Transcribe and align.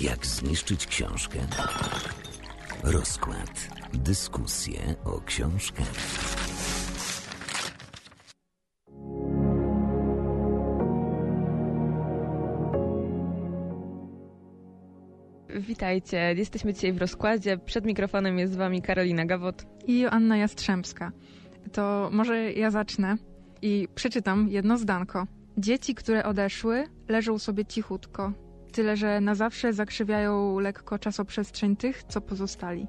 Jak 0.00 0.26
zniszczyć 0.26 0.86
książkę? 0.86 1.38
Rozkład. 2.84 3.68
Dyskusje 3.94 4.94
o 5.04 5.20
książkę. 5.20 5.82
Witajcie, 15.60 16.34
jesteśmy 16.36 16.74
dzisiaj 16.74 16.92
w 16.92 16.98
rozkładzie. 16.98 17.58
Przed 17.58 17.84
mikrofonem 17.84 18.38
jest 18.38 18.52
z 18.52 18.56
wami 18.56 18.82
Karolina 18.82 19.26
Gawot. 19.26 19.66
i 19.86 20.00
Joanna 20.00 20.36
Jastrzębska. 20.36 21.12
To 21.72 22.08
może 22.12 22.52
ja 22.52 22.70
zacznę 22.70 23.16
i 23.62 23.88
przeczytam 23.94 24.48
jedno 24.48 24.78
zdanko. 24.78 25.26
Dzieci, 25.58 25.94
które 25.94 26.24
odeszły, 26.24 26.84
leżą 27.08 27.38
sobie 27.38 27.64
cichutko, 27.64 28.32
tyle 28.70 28.96
że 28.96 29.20
na 29.20 29.34
zawsze 29.34 29.72
zakrzywiają 29.72 30.58
lekko 30.58 30.98
czasoprzestrzeń 30.98 31.76
tych, 31.76 32.02
co 32.02 32.20
pozostali. 32.20 32.86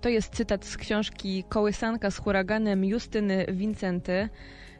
To 0.00 0.08
jest 0.08 0.34
cytat 0.34 0.64
z 0.64 0.76
książki 0.76 1.44
Kołysanka 1.48 2.10
z 2.10 2.18
huraganem 2.18 2.84
Justyny 2.84 3.46
Wincenty 3.52 4.28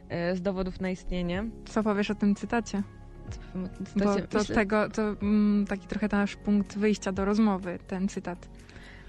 e, 0.09 0.35
z 0.35 0.41
dowodów 0.41 0.81
na 0.81 0.89
istnienie. 0.89 1.43
Co 1.65 1.83
powiesz 1.83 2.11
o 2.11 2.15
tym 2.15 2.35
cytacie? 2.35 2.83
To 3.31 3.59
Bo 3.99 4.15
to 4.15 4.37
myślę- 4.39 4.55
tego, 4.55 4.89
to 4.89 5.01
mm, 5.01 5.65
taki 5.67 5.87
trochę 5.87 6.07
nasz 6.11 6.35
punkt 6.35 6.77
wyjścia 6.77 7.11
do 7.11 7.25
rozmowy, 7.25 7.79
ten 7.87 8.07
cytat. 8.07 8.49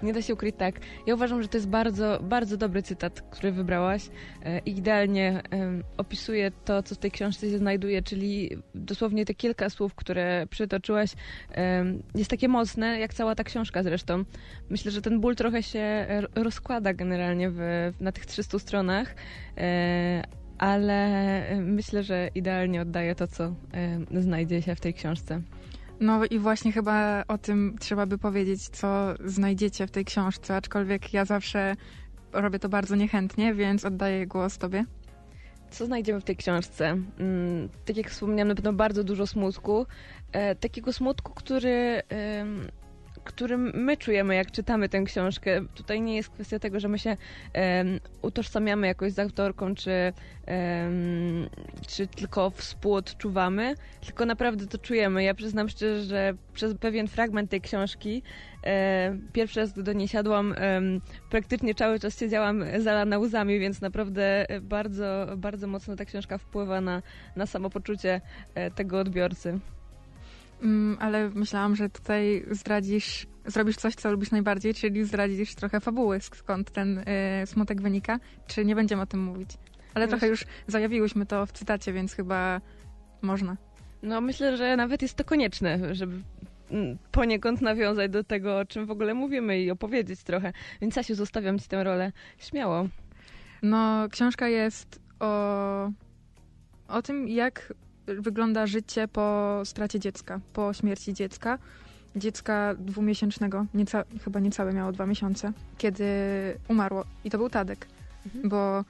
Nie 0.03 0.13
da 0.13 0.21
się 0.21 0.33
ukryć 0.33 0.55
tak. 0.57 0.79
Ja 1.07 1.13
uważam, 1.15 1.41
że 1.41 1.47
to 1.47 1.57
jest 1.57 1.69
bardzo, 1.69 2.19
bardzo 2.23 2.57
dobry 2.57 2.81
cytat, 2.81 3.21
który 3.21 3.51
wybrałaś 3.51 4.09
e, 4.45 4.59
i 4.59 4.77
idealnie 4.77 5.41
opisuje 5.97 6.51
to, 6.65 6.83
co 6.83 6.95
w 6.95 6.97
tej 6.97 7.11
książce 7.11 7.49
się 7.49 7.57
znajduje, 7.57 8.01
czyli 8.01 8.57
dosłownie 8.75 9.25
te 9.25 9.33
kilka 9.33 9.69
słów, 9.69 9.95
które 9.95 10.47
przytoczyłaś, 10.49 11.11
jest 12.15 12.29
takie 12.29 12.47
mocne, 12.47 12.99
jak 12.99 13.13
cała 13.13 13.35
ta 13.35 13.43
książka 13.43 13.83
zresztą. 13.83 14.23
Myślę, 14.69 14.91
że 14.91 15.01
ten 15.01 15.21
ból 15.21 15.35
trochę 15.35 15.63
się 15.63 16.07
rozkłada 16.35 16.93
generalnie 16.93 17.49
w, 17.49 17.59
na 17.99 18.11
tych 18.11 18.25
300 18.25 18.59
stronach, 18.59 19.15
e, 19.57 20.23
ale 20.57 21.09
myślę, 21.61 22.03
że 22.03 22.29
idealnie 22.35 22.81
oddaje 22.81 23.15
to, 23.15 23.27
co 23.27 23.55
znajdzie 24.19 24.61
się 24.61 24.75
w 24.75 24.81
tej 24.81 24.93
książce. 24.93 25.41
No 25.99 26.25
i 26.25 26.39
właśnie 26.39 26.71
chyba 26.71 27.23
o 27.27 27.37
tym 27.37 27.75
trzeba 27.79 28.05
by 28.05 28.17
powiedzieć, 28.17 28.69
co 28.69 29.13
znajdziecie 29.25 29.87
w 29.87 29.91
tej 29.91 30.05
książce, 30.05 30.55
aczkolwiek 30.55 31.13
ja 31.13 31.25
zawsze 31.25 31.75
robię 32.33 32.59
to 32.59 32.69
bardzo 32.69 32.95
niechętnie, 32.95 33.53
więc 33.53 33.85
oddaję 33.85 34.27
głos 34.27 34.57
tobie. 34.57 34.85
Co 35.71 35.85
znajdziemy 35.85 36.21
w 36.21 36.23
tej 36.23 36.35
książce? 36.35 36.85
Mm, 37.19 37.69
tak 37.85 37.97
jak 37.97 38.09
wspomniałam, 38.09 38.47
na 38.47 38.55
pewno 38.55 38.73
bardzo 38.73 39.03
dużo 39.03 39.27
smutku. 39.27 39.85
E, 40.31 40.55
takiego 40.55 40.93
smutku, 40.93 41.33
który, 41.33 42.01
em, 43.23 43.33
który 43.33 43.57
my 43.57 43.97
czujemy, 43.97 44.35
jak 44.35 44.51
czytamy 44.51 44.89
tę 44.89 45.03
książkę. 45.03 45.61
Tutaj 45.75 46.01
nie 46.01 46.15
jest 46.15 46.29
kwestia 46.29 46.59
tego, 46.59 46.79
że 46.79 46.87
my 46.87 46.99
się 46.99 47.17
em, 47.53 47.99
utożsamiamy 48.21 48.87
jakoś 48.87 49.11
z 49.13 49.19
autorką, 49.19 49.75
czy, 49.75 50.13
em, 50.45 51.49
czy 51.87 52.07
tylko 52.07 52.49
współodczuwamy, 52.49 53.75
tylko 54.05 54.25
naprawdę 54.25 54.67
to 54.67 54.77
czujemy. 54.77 55.23
Ja 55.23 55.33
przyznam 55.33 55.69
szczerze, 55.69 56.03
że 56.03 56.33
przez 56.53 56.73
pewien 56.73 57.07
fragment 57.07 57.49
tej 57.49 57.61
książki 57.61 58.23
e, 58.63 59.17
pierwszy 59.33 59.59
raz, 59.59 59.73
gdy 59.73 59.83
do 59.83 59.93
niej 59.93 60.07
siadłam, 60.07 60.55
praktycznie 61.29 61.75
cały 61.75 61.99
czas 61.99 62.19
siedziałam 62.19 62.63
zalana 62.79 63.19
łzami, 63.19 63.59
więc 63.59 63.81
naprawdę 63.81 64.49
e, 64.49 64.61
bardzo, 64.61 65.27
bardzo 65.37 65.67
mocno 65.67 65.95
ta 65.95 66.05
książka 66.05 66.37
wpływa 66.37 66.81
na, 66.81 67.01
na 67.35 67.45
samopoczucie 67.45 68.21
e, 68.55 68.71
tego 68.71 68.99
odbiorcy. 68.99 69.59
Mm, 70.63 70.97
ale 70.99 71.29
myślałam, 71.29 71.75
że 71.75 71.89
tutaj 71.89 72.45
zdradzisz, 72.51 73.27
zrobisz 73.45 73.75
coś, 73.75 73.95
co 73.95 74.11
lubisz 74.11 74.31
najbardziej, 74.31 74.73
czyli 74.73 75.03
zdradzisz 75.03 75.55
trochę 75.55 75.79
fabuły, 75.79 76.19
skąd 76.19 76.71
ten 76.71 76.97
y, 76.97 77.03
smutek 77.45 77.81
wynika. 77.81 78.19
Czy 78.47 78.65
nie 78.65 78.75
będziemy 78.75 79.01
o 79.01 79.05
tym 79.05 79.23
mówić? 79.23 79.49
Ale 79.93 80.05
Myśl- 80.05 80.09
trochę 80.09 80.27
już 80.27 80.45
zajawiłyśmy 80.67 81.25
to 81.25 81.45
w 81.45 81.51
cytacie, 81.51 81.93
więc 81.93 82.13
chyba 82.13 82.61
można. 83.21 83.57
No 84.03 84.21
myślę, 84.21 84.57
że 84.57 84.77
nawet 84.77 85.01
jest 85.01 85.15
to 85.15 85.23
konieczne, 85.23 85.95
żeby 85.95 86.21
mm, 86.71 86.97
poniekąd 87.11 87.61
nawiązać 87.61 88.11
do 88.11 88.23
tego, 88.23 88.59
o 88.59 88.65
czym 88.65 88.85
w 88.85 88.91
ogóle 88.91 89.13
mówimy 89.13 89.59
i 89.59 89.71
opowiedzieć 89.71 90.23
trochę. 90.23 90.53
Więc 90.81 90.97
Asiu, 90.97 91.15
zostawiam 91.15 91.59
ci 91.59 91.67
tę 91.67 91.83
rolę. 91.83 92.11
Śmiało. 92.37 92.87
No, 93.61 94.09
książka 94.09 94.47
jest 94.47 94.99
o, 95.19 95.91
o 96.87 97.01
tym, 97.01 97.27
jak 97.27 97.73
wygląda 98.05 98.67
życie 98.67 99.07
po 99.07 99.61
stracie 99.65 99.99
dziecka, 99.99 100.39
po 100.53 100.73
śmierci 100.73 101.13
dziecka. 101.13 101.57
Dziecka 102.15 102.75
dwumiesięcznego, 102.79 103.65
nieca, 103.73 104.03
chyba 104.23 104.39
niecałe 104.39 104.73
miało 104.73 104.91
dwa 104.91 105.05
miesiące, 105.05 105.53
kiedy 105.77 106.05
umarło. 106.67 107.05
I 107.23 107.29
to 107.29 107.37
był 107.37 107.49
Tadek, 107.49 107.87
Mhm. 108.25 108.49
bo 108.49 108.85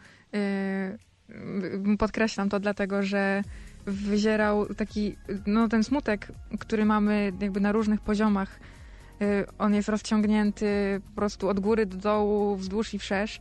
y, 1.94 1.98
podkreślam 1.98 2.50
to 2.50 2.60
dlatego, 2.60 3.04
że 3.04 3.44
wyzierał 3.86 4.74
taki, 4.76 5.16
no 5.46 5.68
ten 5.68 5.84
smutek, 5.84 6.28
który 6.60 6.86
mamy 6.86 7.34
jakby 7.42 7.60
na 7.60 7.72
różnych 7.72 8.02
poziomach. 8.02 8.60
Y, 9.22 9.46
on 9.58 9.74
jest 9.74 9.90
rozciągnięty 9.90 11.02
po 11.06 11.16
prostu 11.16 11.50
od 11.50 11.60
góry 11.60 11.86
do 11.86 11.98
dołu, 11.98 12.56
wzdłuż 12.56 12.94
i 12.94 13.00
wszerz. 13.00 13.40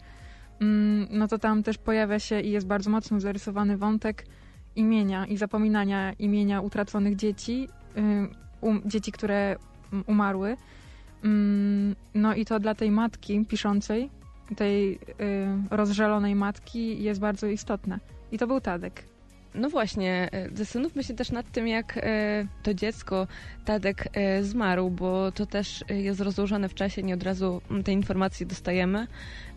Mm, 0.61 1.07
no 1.11 1.29
to 1.29 1.39
tam 1.39 1.63
też 1.63 1.79
pojawia 1.79 2.19
się 2.19 2.41
i 2.41 2.51
jest 2.51 2.67
bardzo 2.67 2.91
mocno 2.91 3.21
zarysowany 3.21 3.77
wątek 3.77 4.27
imienia 4.77 5.27
i 5.27 5.37
zapominania 5.37 6.13
imienia 6.13 6.61
utraconych 6.61 7.17
dzieci, 7.17 7.69
um, 8.63 8.83
dzieci, 8.85 9.13
które 9.13 9.57
mm, 9.93 10.05
umarły. 10.07 10.57
Mm, 11.25 11.97
No 12.15 12.35
i 12.35 12.45
to 12.45 12.61
dla 12.61 12.75
tej 12.75 12.91
matki 12.91 13.45
piszącej, 13.47 14.11
tej 14.57 14.95
y, 14.95 14.99
rozżalonej 15.71 16.35
matki 16.35 17.03
jest 17.03 17.21
bardzo 17.21 17.47
istotne. 17.47 18.01
I 18.33 18.39
to 18.39 18.47
był 18.47 18.61
Tadek. 18.61 19.12
No 19.55 19.71
właśnie, 19.71 20.29
e, 20.33 20.49
zastanówmy 20.57 21.05
się 21.05 21.15
też 21.15 21.31
nad 21.31 21.51
tym, 21.51 21.69
jak 21.69 21.99
e, 21.99 22.47
to 22.63 22.75
dziecko, 22.75 23.27
Tadek, 23.65 24.09
e, 24.13 24.43
zmarł, 24.43 24.91
bo 24.91 25.33
to 25.33 25.47
też 25.47 25.85
jest 25.89 26.21
rozłożone 26.21 26.69
w 26.69 26.75
czasie, 26.75 27.03
nie 27.03 27.15
od 27.15 27.23
razu 27.23 27.63
mm, 27.71 27.83
te 27.83 27.93
informacje 27.93 28.47
dostajemy. 28.47 29.07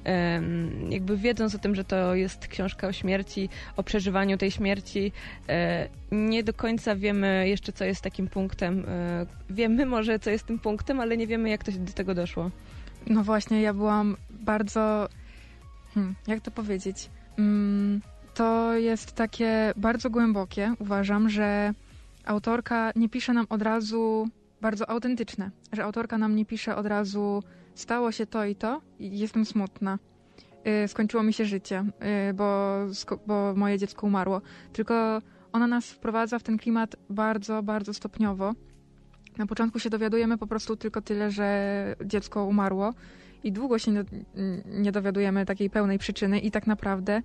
Em, 0.04 0.92
Jakby 0.92 1.18
wiedząc 1.18 1.56
o 1.56 1.60
tym, 1.60 1.76
że 1.76 1.84
to 1.84 2.16
jest 2.16 2.48
książka 2.48 2.88
o 2.88 2.92
śmierci, 2.92 3.50
o 3.78 3.84
przeżywaniu 3.84 4.38
tej 4.38 4.52
śmierci, 4.52 5.12
nie 6.12 6.44
do 6.44 6.54
końca 6.54 6.96
wiemy 6.96 7.50
jeszcze, 7.50 7.74
co 7.74 7.86
jest 7.86 8.02
takim 8.02 8.28
punktem. 8.28 8.86
Wiemy 9.50 9.86
może, 9.86 10.20
co 10.20 10.30
jest 10.30 10.46
tym 10.46 10.60
punktem, 10.60 11.00
ale 11.00 11.18
nie 11.18 11.28
wiemy, 11.28 11.50
jak 11.50 11.64
to 11.64 11.72
się 11.72 11.80
do 11.80 11.94
tego 11.94 12.16
doszło. 12.16 12.52
No 13.08 13.24
właśnie, 13.24 13.62
ja 13.62 13.74
byłam 13.74 14.18
bardzo. 14.30 15.10
Hmm, 15.94 16.16
jak 16.28 16.42
to 16.42 16.52
powiedzieć? 16.52 17.10
Mm, 17.38 18.02
to 18.36 18.74
jest 18.74 19.12
takie 19.12 19.74
bardzo 19.76 20.10
głębokie. 20.10 20.74
Uważam, 20.80 21.30
że 21.30 21.74
autorka 22.26 22.92
nie 22.96 23.10
pisze 23.10 23.34
nam 23.34 23.46
od 23.50 23.62
razu 23.62 24.28
bardzo 24.62 24.90
autentyczne. 24.90 25.52
Że 25.72 25.84
autorka 25.84 26.18
nam 26.18 26.36
nie 26.36 26.46
pisze 26.46 26.76
od 26.76 26.86
razu 26.86 27.44
stało 27.76 28.12
się 28.12 28.26
to 28.26 28.46
i 28.46 28.56
to 28.56 28.82
i 29.00 29.20
jestem 29.20 29.46
smutna. 29.46 30.00
Y, 30.84 30.88
skończyło 30.88 31.24
mi 31.24 31.34
się 31.34 31.46
życie, 31.46 31.86
y, 32.30 32.34
bo, 32.34 32.78
bo 33.28 33.54
moje 33.56 33.78
dziecko 33.78 34.08
umarło. 34.08 34.42
Tylko 34.74 35.22
ona 35.52 35.68
nas 35.68 35.92
wprowadza 35.92 36.40
w 36.40 36.44
ten 36.44 36.58
klimat 36.58 36.96
bardzo, 37.10 37.64
bardzo 37.64 37.94
stopniowo. 37.94 38.54
Na 39.38 39.46
początku 39.46 39.80
się 39.80 39.90
dowiadujemy 39.90 40.38
po 40.38 40.48
prostu 40.48 40.76
tylko 40.76 41.02
tyle, 41.02 41.32
że 41.32 41.96
dziecko 42.06 42.46
umarło 42.46 42.94
i 43.44 43.52
długo 43.52 43.80
się 43.80 43.92
nie, 43.92 44.04
nie 44.66 44.92
dowiadujemy 44.92 45.46
takiej 45.46 45.70
pełnej 45.70 46.00
przyczyny 46.00 46.40
i 46.40 46.52
tak 46.52 46.68
naprawdę 46.68 47.22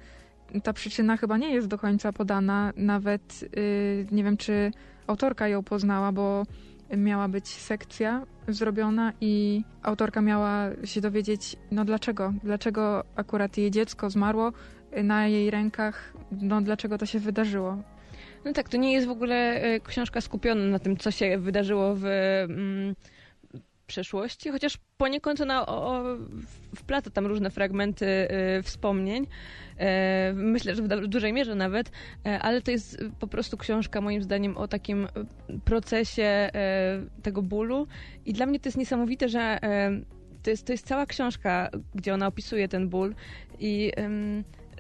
ta 0.63 0.73
przyczyna 0.73 1.17
chyba 1.17 1.37
nie 1.37 1.51
jest 1.51 1.69
do 1.69 1.79
końca 1.79 2.13
podana. 2.13 2.73
Nawet 2.77 3.45
y, 3.57 4.07
nie 4.13 4.25
wiem, 4.25 4.37
czy 4.37 4.71
autorka 5.07 5.49
ją 5.49 5.63
poznała, 5.63 6.13
bo 6.13 6.43
miała 6.97 7.29
być 7.29 7.49
sekcja 7.49 8.27
zrobiona 8.49 9.13
i 9.21 9.65
autorka 9.83 10.21
miała 10.21 10.71
się 10.85 11.01
dowiedzieć, 11.01 11.57
no 11.71 11.85
dlaczego, 11.85 12.33
dlaczego 12.45 13.05
akurat 13.17 13.59
jej 13.59 13.71
dziecko 13.71 14.11
zmarło 14.11 14.53
y, 14.99 15.03
na 15.03 15.27
jej 15.27 15.51
rękach, 15.51 16.13
no 16.33 16.61
dlaczego 16.61 16.99
to 16.99 17.07
się 17.07 17.19
wydarzyło. 17.19 17.77
No 18.45 18.53
tak, 18.53 18.69
to 18.69 18.77
nie 18.77 18.93
jest 18.93 19.07
w 19.07 19.11
ogóle 19.11 19.35
e, 19.35 19.81
książka 19.81 20.21
skupiona 20.21 20.65
na 20.65 20.79
tym, 20.79 20.97
co 20.97 21.11
się 21.11 21.39
wydarzyło 21.39 21.95
w 21.95 22.05
mm, 22.05 22.95
przeszłości, 23.91 24.51
chociaż 24.51 24.79
poniekąd 24.97 25.41
ona 25.41 25.67
o, 25.67 25.87
o, 25.87 26.05
wplata 26.77 27.11
tam 27.11 27.27
różne 27.27 27.51
fragmenty 27.51 28.07
e, 28.07 28.63
wspomnień. 28.63 29.27
E, 29.79 30.33
myślę, 30.35 30.75
że 30.75 30.83
w 30.83 30.89
du- 30.89 31.09
dużej 31.09 31.33
mierze 31.33 31.55
nawet, 31.55 31.91
e, 32.27 32.39
ale 32.39 32.63
to 32.63 32.71
jest 32.71 33.05
po 33.21 33.27
prostu 33.27 33.57
książka 33.57 34.01
moim 34.01 34.23
zdaniem 34.23 34.57
o 34.57 34.69
takim 34.69 35.09
procesie 35.65 36.23
e, 36.23 36.51
tego 37.23 37.43
bólu 37.43 37.87
i 38.27 38.33
dla 38.33 38.47
mnie 38.47 38.61
to 38.61 38.69
jest 38.69 38.79
niesamowite, 38.79 39.29
że 39.29 39.59
to 40.43 40.51
jest, 40.51 40.67
to 40.67 40.73
jest 40.73 40.87
cała 40.87 41.07
książka, 41.07 41.71
gdzie 41.95 42.15
ona 42.15 42.27
opisuje 42.27 42.69
ten 42.69 42.89
ból 42.89 43.15
i 43.59 43.93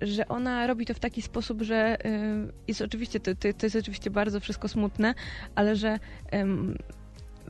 że 0.03 0.29
ona 0.29 0.67
robi 0.67 0.87
to 0.87 0.95
w 0.95 0.99
taki 1.01 1.23
sposób, 1.23 1.63
że 1.63 2.07
y, 2.07 2.53
jest 2.69 2.83
oczywiście, 2.83 3.21
to, 3.21 3.35
to, 3.35 3.53
to 3.53 3.67
jest 3.67 3.77
oczywiście 3.77 4.11
bardzo 4.11 4.41
wszystko 4.41 4.69
smutne, 4.69 5.15
ale 5.55 5.77
że 5.77 5.99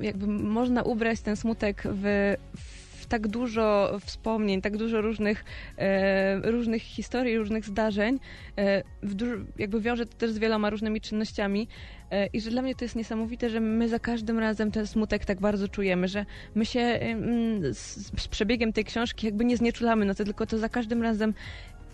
jakby 0.00 0.26
można 0.26 0.82
ubrać 0.82 1.20
ten 1.20 1.36
smutek 1.36 1.82
w, 1.84 2.34
w 2.54 3.06
tak 3.10 3.28
dużo 3.28 3.98
wspomnień, 4.04 4.60
tak 4.60 4.76
dużo 4.76 5.00
różnych, 5.00 5.44
e, 5.78 6.50
różnych 6.50 6.82
historii, 6.82 7.38
różnych 7.38 7.64
zdarzeń. 7.64 8.20
E, 8.58 8.82
jakby 9.58 9.80
wiąże 9.80 10.06
to 10.06 10.16
też 10.16 10.30
z 10.30 10.38
wieloma 10.38 10.70
różnymi 10.70 11.00
czynnościami. 11.00 11.68
E, 12.10 12.26
I 12.26 12.40
że 12.40 12.50
dla 12.50 12.62
mnie 12.62 12.74
to 12.74 12.84
jest 12.84 12.96
niesamowite, 12.96 13.50
że 13.50 13.60
my 13.60 13.88
za 13.88 13.98
każdym 13.98 14.38
razem 14.38 14.70
ten 14.70 14.86
smutek 14.86 15.24
tak 15.24 15.40
bardzo 15.40 15.68
czujemy, 15.68 16.08
że 16.08 16.26
my 16.54 16.66
się 16.66 17.00
z, 17.72 17.96
z 18.22 18.28
przebiegiem 18.28 18.72
tej 18.72 18.84
książki 18.84 19.26
jakby 19.26 19.44
nie 19.44 19.56
znieczulamy 19.56 20.04
na 20.04 20.14
to, 20.14 20.24
tylko 20.24 20.46
to 20.46 20.58
za 20.58 20.68
każdym 20.68 21.02
razem 21.02 21.34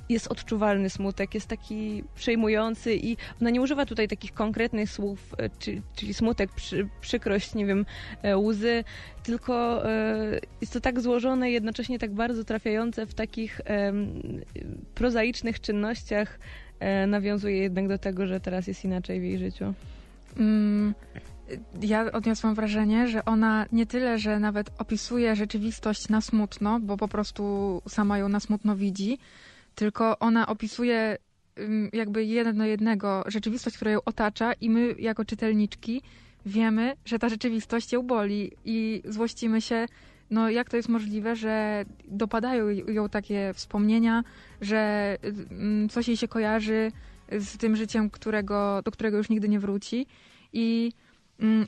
jest 0.09 0.29
odczuwalny 0.29 0.91
smutek, 0.91 1.35
jest 1.35 1.47
taki 1.47 2.05
przejmujący 2.15 2.95
i 2.95 3.17
ona 3.41 3.51
nie 3.51 3.61
używa 3.61 3.87
tutaj 3.87 4.09
takich 4.09 4.33
konkretnych 4.35 4.91
słów, 4.91 5.35
e, 5.39 5.51
czyli, 5.59 5.83
czyli 5.97 6.15
smutek, 6.15 6.53
przy, 6.53 6.89
przykrość, 7.01 7.55
nie 7.55 7.67
wiem, 7.67 7.87
e, 8.23 8.39
łzy, 8.39 8.85
tylko 9.23 9.87
e, 9.91 10.41
jest 10.61 10.73
to 10.73 10.81
tak 10.81 11.01
złożone 11.01 11.51
jednocześnie 11.51 11.99
tak 11.99 12.15
bardzo 12.15 12.45
trafiające 12.45 13.07
w 13.07 13.15
takich 13.15 13.61
prozaicznych 14.95 15.61
czynnościach, 15.61 16.39
nawiązuje 17.07 17.59
jednak 17.59 17.89
do 17.89 17.99
tego, 17.99 18.27
że 18.27 18.41
teraz 18.41 18.67
jest 18.67 18.85
inaczej 18.85 19.21
w 19.21 19.25
jej 19.25 19.39
życiu. 19.39 19.75
Mm, 20.37 20.95
ja 21.83 22.13
odniosłam 22.13 22.55
wrażenie, 22.55 23.09
że 23.09 23.25
ona 23.25 23.67
nie 23.73 23.87
tyle, 23.87 24.19
że 24.19 24.39
nawet 24.39 24.71
opisuje 24.79 25.37
rzeczywistość 25.37 26.09
na 26.09 26.21
smutno, 26.21 26.81
bo 26.81 26.97
po 26.97 27.09
prostu 27.09 27.83
sama 27.89 28.19
ją 28.19 28.29
na 28.29 28.41
smutno 28.41 28.77
widzi, 28.77 29.19
tylko 29.77 30.19
ona 30.19 30.47
opisuje 30.47 31.17
jakby 31.93 32.25
jedno 32.25 32.65
jednego 32.65 33.25
rzeczywistość, 33.27 33.77
która 33.77 33.91
ją 33.91 33.99
otacza 34.05 34.53
i 34.53 34.71
my 34.71 34.95
jako 34.99 35.25
czytelniczki 35.25 36.03
wiemy, 36.47 36.95
że 37.05 37.19
ta 37.19 37.29
rzeczywistość 37.29 37.93
ją 37.93 38.03
boli 38.03 38.53
i 38.65 39.03
złościmy 39.05 39.61
się, 39.61 39.87
no 40.31 40.51
jak 40.51 40.71
to 40.71 40.77
jest 40.77 40.89
możliwe, 40.89 41.37
że 41.37 41.85
dopadają 42.09 42.69
ją 42.69 43.09
takie 43.09 43.53
wspomnienia, 43.55 44.25
że 44.61 45.17
coś 45.91 46.09
jej 46.09 46.17
się 46.17 46.29
kojarzy 46.29 46.93
z 47.33 47.57
tym 47.57 47.77
życiem, 47.77 48.11
którego, 48.11 48.83
do 48.85 48.91
którego 48.91 49.17
już 49.17 49.29
nigdy 49.29 49.49
nie 49.49 49.61
wróci 49.61 50.07
i 50.53 50.93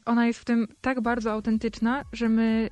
ona 0.04 0.26
jest 0.26 0.40
w 0.40 0.44
tym 0.44 0.68
tak 0.80 1.00
bardzo 1.00 1.32
autentyczna, 1.32 2.02
że 2.12 2.28
my 2.28 2.70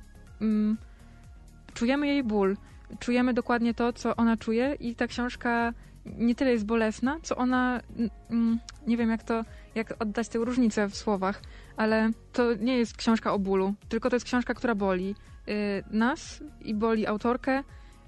czujemy 1.73 2.07
jej 2.07 2.23
ból 2.23 2.57
czujemy 2.99 3.33
dokładnie 3.33 3.73
to, 3.73 3.93
co 3.93 4.15
ona 4.15 4.37
czuje 4.37 4.77
i 4.79 4.95
ta 4.95 5.07
książka 5.07 5.73
nie 6.17 6.35
tyle 6.35 6.51
jest 6.51 6.65
bolesna, 6.65 7.17
co 7.23 7.35
ona, 7.35 7.81
mm, 8.29 8.59
nie 8.87 8.97
wiem 8.97 9.09
jak 9.09 9.23
to, 9.23 9.43
jak 9.75 9.93
oddać 9.99 10.27
tę 10.27 10.39
różnicę 10.39 10.89
w 10.89 10.95
słowach, 10.95 11.41
ale 11.77 12.11
to 12.33 12.53
nie 12.53 12.77
jest 12.77 12.97
książka 12.97 13.33
o 13.33 13.39
bólu, 13.39 13.73
tylko 13.89 14.09
to 14.09 14.15
jest 14.15 14.25
książka, 14.25 14.53
która 14.53 14.75
boli 14.75 15.15
y, 15.47 15.83
nas 15.91 16.43
i 16.61 16.73
boli 16.73 17.07
autorkę, 17.07 17.63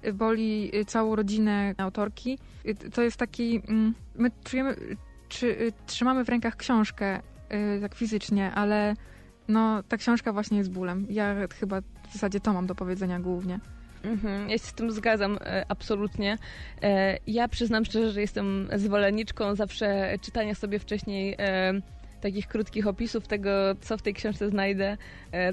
y, 0.06 0.12
boli 0.12 0.70
y, 0.76 0.84
całą 0.84 1.16
rodzinę 1.16 1.74
autorki. 1.78 2.38
To 2.94 3.02
jest 3.02 3.16
taki, 3.16 3.62
mm, 3.68 3.94
my 4.14 4.30
czujemy, 4.44 4.76
czy, 5.28 5.72
trzymamy 5.86 6.24
w 6.24 6.28
rękach 6.28 6.56
książkę 6.56 7.20
tak 7.80 7.94
fizycznie, 7.94 8.52
ale 8.54 8.94
no 9.48 9.82
ta 9.82 9.96
książka 9.96 10.32
właśnie 10.32 10.58
jest 10.58 10.70
bólem. 10.70 11.06
Ja 11.08 11.34
chyba 11.60 11.80
w 11.80 12.12
zasadzie 12.12 12.40
to 12.40 12.52
mam 12.52 12.66
do 12.66 12.74
powiedzenia 12.74 13.20
głównie. 13.20 13.60
Mhm, 14.04 14.50
ja 14.50 14.58
się 14.58 14.64
z 14.64 14.72
tym 14.72 14.92
zgadzam 14.92 15.38
e, 15.40 15.64
absolutnie. 15.68 16.38
E, 16.82 17.18
ja 17.26 17.48
przyznam 17.48 17.84
szczerze, 17.84 18.10
że 18.10 18.20
jestem 18.20 18.68
zwolenniczką 18.76 19.54
zawsze 19.54 20.14
czytania 20.20 20.54
sobie 20.54 20.78
wcześniej 20.78 21.34
e, 21.38 21.72
takich 22.20 22.48
krótkich 22.48 22.86
opisów 22.86 23.26
tego, 23.26 23.50
co 23.80 23.98
w 23.98 24.02
tej 24.02 24.14
książce 24.14 24.48
znajdę. 24.48 24.96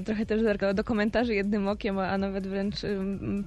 Trochę 0.04 0.26
też 0.26 0.42
do 0.74 0.84
komentarzy 0.84 1.34
jednym 1.34 1.68
okiem, 1.68 1.98
a 1.98 2.18
nawet 2.18 2.46
wręcz 2.46 2.76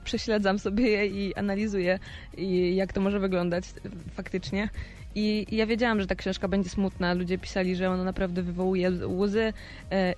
prześledzam 0.04 0.60
sobie 0.60 0.90
je 0.90 1.08
i 1.08 1.36
analizuję, 1.36 2.00
i 2.38 2.76
jak 2.76 2.94
to 2.94 3.02
może 3.02 3.20
wyglądać 3.20 3.64
faktycznie. 4.14 4.70
I, 5.16 5.46
ja 5.52 5.66
wiedziałam, 5.66 6.02
że 6.02 6.08
ta 6.08 6.16
książka 6.16 6.48
będzie 6.48 6.70
smutna. 6.70 7.14
Ludzie 7.14 7.38
pisali, 7.38 7.76
że 7.76 7.90
ona 7.90 8.04
naprawdę 8.04 8.42
wywołuje 8.44 8.92
łzy 9.08 9.54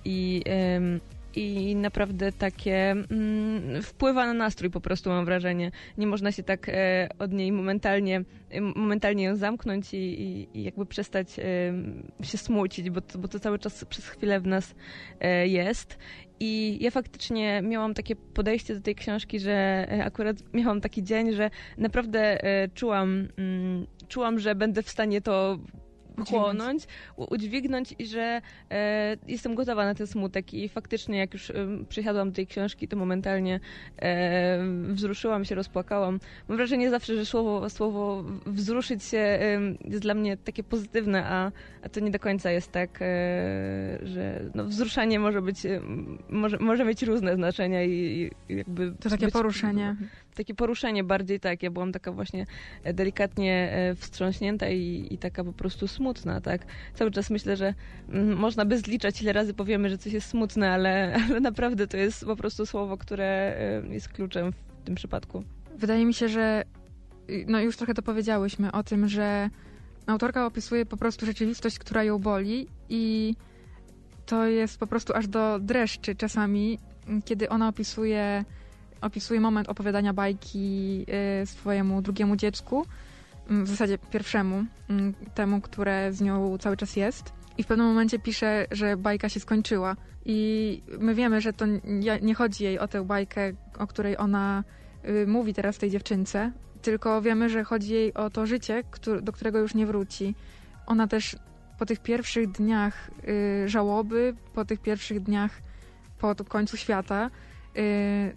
i 0.04 0.42
i 1.36 1.76
naprawdę 1.76 2.32
takie 2.32 2.90
mm, 2.90 3.82
wpływa 3.82 4.26
na 4.26 4.34
nastrój 4.34 4.70
po 4.70 4.80
prostu 4.80 5.10
mam 5.10 5.24
wrażenie. 5.24 5.70
Nie 5.98 6.06
można 6.06 6.32
się 6.32 6.42
tak 6.42 6.68
e, 6.68 7.08
od 7.18 7.32
niej 7.32 7.52
momentalnie, 7.52 8.24
e, 8.50 8.60
momentalnie 8.60 9.24
ją 9.24 9.36
zamknąć 9.36 9.94
i, 9.94 9.96
i, 9.96 10.58
i 10.58 10.64
jakby 10.64 10.86
przestać 10.86 11.38
e, 11.38 11.42
się 12.22 12.38
smucić, 12.38 12.90
bo 12.90 13.00
to, 13.00 13.18
bo 13.18 13.28
to 13.28 13.40
cały 13.40 13.58
czas 13.58 13.84
przez 13.84 14.08
chwilę 14.08 14.40
w 14.40 14.46
nas 14.46 14.74
e, 15.20 15.48
jest. 15.48 15.98
I 16.40 16.78
ja 16.80 16.90
faktycznie 16.90 17.62
miałam 17.62 17.94
takie 17.94 18.16
podejście 18.16 18.74
do 18.74 18.80
tej 18.80 18.94
książki, 18.94 19.40
że 19.40 19.52
e, 19.52 20.04
akurat 20.04 20.36
miałam 20.54 20.80
taki 20.80 21.02
dzień, 21.02 21.32
że 21.32 21.50
naprawdę 21.78 22.44
e, 22.44 22.68
czułam, 22.68 23.28
mm, 23.36 23.86
czułam, 24.08 24.38
że 24.38 24.54
będę 24.54 24.82
w 24.82 24.90
stanie 24.90 25.20
to 25.20 25.58
chłonąć, 26.28 26.86
udźwignąć 27.16 27.94
i 27.98 28.06
że 28.06 28.40
e, 28.70 29.16
jestem 29.28 29.54
gotowa 29.54 29.84
na 29.84 29.94
ten 29.94 30.06
smutek. 30.06 30.54
I 30.54 30.68
faktycznie 30.68 31.18
jak 31.18 31.32
już 31.32 31.50
e, 31.50 31.54
przysiadłam 31.88 32.28
do 32.30 32.36
tej 32.36 32.46
książki, 32.46 32.88
to 32.88 32.96
momentalnie 32.96 33.60
e, 33.98 34.58
wzruszyłam 34.88 35.44
się, 35.44 35.54
rozpłakałam. 35.54 36.20
Mam 36.48 36.56
wrażenie 36.56 36.90
zawsze, 36.90 37.16
że 37.16 37.26
słowo, 37.26 37.70
słowo 37.70 38.24
wzruszyć 38.46 39.04
się 39.04 39.38
jest 39.84 40.02
dla 40.02 40.14
mnie 40.14 40.36
takie 40.36 40.62
pozytywne, 40.64 41.24
a, 41.26 41.52
a 41.82 41.88
to 41.88 42.00
nie 42.00 42.10
do 42.10 42.18
końca 42.18 42.50
jest 42.50 42.72
tak, 42.72 43.02
e, 43.02 43.06
że 44.02 44.50
no, 44.54 44.64
wzruszanie 44.64 45.18
może 45.18 45.42
być, 45.42 45.58
może, 46.28 46.58
może 46.58 46.84
mieć 46.84 47.02
różne 47.02 47.34
znaczenia 47.34 47.84
i, 47.84 48.30
i 48.48 48.56
jakby... 48.56 48.92
To 49.00 49.10
takie 49.10 49.28
poruszenie 49.28 49.96
takie 50.34 50.54
poruszenie 50.54 51.04
bardziej 51.04 51.40
tak. 51.40 51.62
Ja 51.62 51.70
byłam 51.70 51.92
taka 51.92 52.12
właśnie 52.12 52.46
e, 52.84 52.94
delikatnie 52.94 53.72
e, 53.72 53.94
wstrząśnięta 53.94 54.68
i, 54.68 55.06
i 55.10 55.18
taka 55.18 55.44
po 55.44 55.52
prostu 55.52 55.88
smutna, 55.88 56.40
tak. 56.40 56.66
Cały 56.94 57.10
czas 57.10 57.30
myślę, 57.30 57.56
że 57.56 57.74
mm, 58.08 58.36
można 58.36 58.64
by 58.64 58.78
zliczać, 58.78 59.22
ile 59.22 59.32
razy 59.32 59.54
powiemy, 59.54 59.90
że 59.90 59.98
coś 59.98 60.12
jest 60.12 60.28
smutne, 60.28 60.70
ale, 60.70 61.14
ale 61.28 61.40
naprawdę 61.40 61.86
to 61.86 61.96
jest 61.96 62.24
po 62.24 62.36
prostu 62.36 62.66
słowo, 62.66 62.96
które 62.96 63.56
e, 63.84 63.94
jest 63.94 64.08
kluczem 64.08 64.52
w 64.52 64.84
tym 64.84 64.94
przypadku. 64.94 65.44
Wydaje 65.76 66.04
mi 66.06 66.14
się, 66.14 66.28
że 66.28 66.64
y, 67.30 67.44
no 67.48 67.60
już 67.60 67.76
trochę 67.76 67.94
to 67.94 68.02
powiedziałyśmy 68.02 68.72
o 68.72 68.82
tym, 68.82 69.08
że 69.08 69.50
autorka 70.06 70.46
opisuje 70.46 70.86
po 70.86 70.96
prostu 70.96 71.26
rzeczywistość, 71.26 71.78
która 71.78 72.04
ją 72.04 72.18
boli 72.18 72.66
i 72.88 73.34
to 74.26 74.46
jest 74.46 74.78
po 74.78 74.86
prostu 74.86 75.14
aż 75.14 75.28
do 75.28 75.58
dreszczy 75.58 76.14
czasami, 76.14 76.78
kiedy 77.24 77.48
ona 77.48 77.68
opisuje 77.68 78.44
opisuje 79.04 79.40
moment 79.40 79.68
opowiadania 79.68 80.12
bajki 80.12 81.06
y, 81.42 81.46
swojemu 81.46 82.02
drugiemu 82.02 82.36
dziecku, 82.36 82.86
mm, 83.50 83.64
w 83.64 83.68
zasadzie 83.68 83.98
pierwszemu, 83.98 84.64
mm, 84.88 85.14
temu, 85.34 85.60
które 85.60 86.12
z 86.12 86.20
nią 86.20 86.58
cały 86.58 86.76
czas 86.76 86.96
jest. 86.96 87.32
I 87.58 87.62
w 87.62 87.66
pewnym 87.66 87.86
momencie 87.86 88.18
pisze, 88.18 88.66
że 88.70 88.96
bajka 88.96 89.28
się 89.28 89.40
skończyła. 89.40 89.96
I 90.24 90.82
my 90.98 91.14
wiemy, 91.14 91.40
że 91.40 91.52
to 91.52 91.64
nie 92.22 92.34
chodzi 92.34 92.64
jej 92.64 92.78
o 92.78 92.88
tę 92.88 93.04
bajkę, 93.04 93.52
o 93.78 93.86
której 93.86 94.18
ona 94.18 94.64
y, 95.08 95.26
mówi 95.26 95.54
teraz 95.54 95.78
tej 95.78 95.90
dziewczynce, 95.90 96.52
tylko 96.82 97.22
wiemy, 97.22 97.48
że 97.48 97.64
chodzi 97.64 97.92
jej 97.92 98.14
o 98.14 98.30
to 98.30 98.46
życie, 98.46 98.82
do 99.22 99.32
którego 99.32 99.58
już 99.58 99.74
nie 99.74 99.86
wróci. 99.86 100.34
Ona 100.86 101.06
też 101.06 101.36
po 101.78 101.86
tych 101.86 102.00
pierwszych 102.00 102.50
dniach 102.50 103.10
y, 103.64 103.68
żałoby, 103.68 104.34
po 104.54 104.64
tych 104.64 104.80
pierwszych 104.80 105.20
dniach 105.20 105.50
po 106.18 106.44
końcu 106.44 106.76
świata, 106.76 107.30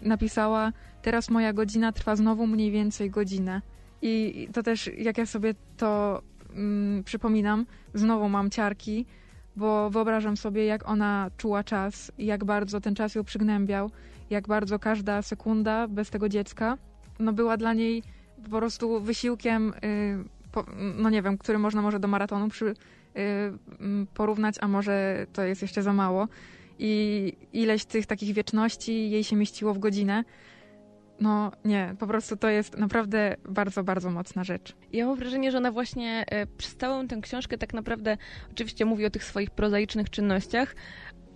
napisała: 0.02 0.72
Teraz 1.02 1.30
moja 1.30 1.52
godzina 1.52 1.92
trwa 1.92 2.16
znowu 2.16 2.46
mniej 2.46 2.70
więcej 2.70 3.10
godzinę. 3.10 3.62
I 4.02 4.48
to 4.52 4.62
też, 4.62 4.90
jak 4.98 5.18
ja 5.18 5.26
sobie 5.26 5.54
to 5.76 6.22
mm, 6.54 7.04
przypominam, 7.04 7.66
znowu 7.94 8.28
mam 8.28 8.50
ciarki, 8.50 9.06
bo 9.56 9.90
wyobrażam 9.90 10.36
sobie, 10.36 10.64
jak 10.64 10.88
ona 10.88 11.30
czuła 11.36 11.64
czas, 11.64 12.12
jak 12.18 12.44
bardzo 12.44 12.80
ten 12.80 12.94
czas 12.94 13.14
ją 13.14 13.24
przygnębiał, 13.24 13.90
jak 14.30 14.48
bardzo 14.48 14.78
każda 14.78 15.22
sekunda 15.22 15.88
bez 15.88 16.10
tego 16.10 16.28
dziecka 16.28 16.78
no 17.18 17.32
była 17.32 17.56
dla 17.56 17.72
niej 17.72 18.02
po 18.50 18.58
prostu 18.58 19.00
wysiłkiem, 19.00 19.72
y, 19.84 20.24
po, 20.52 20.64
no 20.96 21.10
nie 21.10 21.22
wiem, 21.22 21.38
który 21.38 21.58
można 21.58 21.82
może 21.82 22.00
do 22.00 22.08
maratonu 22.08 22.48
przy, 22.48 22.66
y, 22.66 22.74
porównać, 24.14 24.54
a 24.60 24.68
może 24.68 25.26
to 25.32 25.42
jest 25.42 25.62
jeszcze 25.62 25.82
za 25.82 25.92
mało 25.92 26.28
i 26.78 27.32
ileś 27.52 27.84
tych 27.84 28.06
takich 28.06 28.34
wieczności 28.34 29.10
jej 29.10 29.24
się 29.24 29.36
mieściło 29.36 29.74
w 29.74 29.78
godzinę. 29.78 30.24
No 31.20 31.52
nie, 31.64 31.94
po 31.98 32.06
prostu 32.06 32.36
to 32.36 32.48
jest 32.48 32.76
naprawdę 32.76 33.36
bardzo, 33.48 33.84
bardzo 33.84 34.10
mocna 34.10 34.44
rzecz. 34.44 34.76
Ja 34.92 35.06
mam 35.06 35.16
wrażenie, 35.16 35.52
że 35.52 35.58
ona 35.58 35.72
właśnie 35.72 36.24
e, 36.28 36.46
przez 36.46 36.76
całą 36.76 37.08
tę 37.08 37.20
książkę 37.20 37.58
tak 37.58 37.74
naprawdę 37.74 38.16
oczywiście 38.52 38.84
mówi 38.84 39.06
o 39.06 39.10
tych 39.10 39.24
swoich 39.24 39.50
prozaicznych 39.50 40.10
czynnościach, 40.10 40.74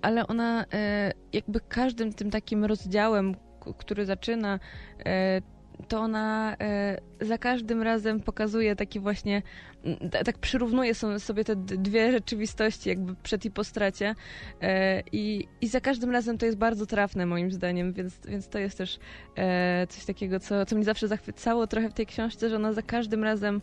ale 0.02 0.26
ona 0.26 0.64
e, 0.72 1.12
jakby 1.32 1.60
każdym 1.60 2.12
tym 2.12 2.30
takim 2.30 2.64
rozdziałem, 2.64 3.34
który 3.78 4.06
zaczyna, 4.06 4.58
e, 5.06 5.40
to 5.88 6.00
ona 6.00 6.56
e, 6.60 6.98
za 7.20 7.38
każdym 7.38 7.82
razem 7.82 8.20
pokazuje 8.20 8.76
taki 8.76 9.00
właśnie, 9.00 9.42
mm, 9.84 10.10
tak 10.24 10.38
przyrównuje 10.38 10.94
so- 10.94 11.20
sobie 11.20 11.44
te 11.44 11.56
dwie 11.56 12.12
rzeczywistości 12.12 12.88
jakby 12.88 13.14
przed 13.14 13.44
i 13.44 13.50
po 13.50 13.64
stracie 13.64 14.14
e, 14.62 15.02
i, 15.12 15.48
i 15.60 15.68
za 15.68 15.80
każdym 15.80 16.10
razem 16.10 16.38
to 16.38 16.46
jest 16.46 16.58
bardzo 16.58 16.86
trafne 16.86 17.26
moim 17.26 17.52
zdaniem, 17.52 17.92
więc, 17.92 18.26
więc 18.26 18.48
to 18.48 18.58
jest 18.58 18.78
też 18.78 18.98
e, 19.36 19.86
coś 19.86 20.04
takiego, 20.04 20.40
co, 20.40 20.66
co 20.66 20.76
mnie 20.76 20.84
zawsze 20.84 21.08
zachwycało 21.08 21.66
trochę 21.66 21.88
w 21.88 21.94
tej 21.94 22.06
książce, 22.06 22.48
że 22.48 22.56
ona 22.56 22.72
za 22.72 22.82
każdym 22.82 23.24
razem 23.24 23.60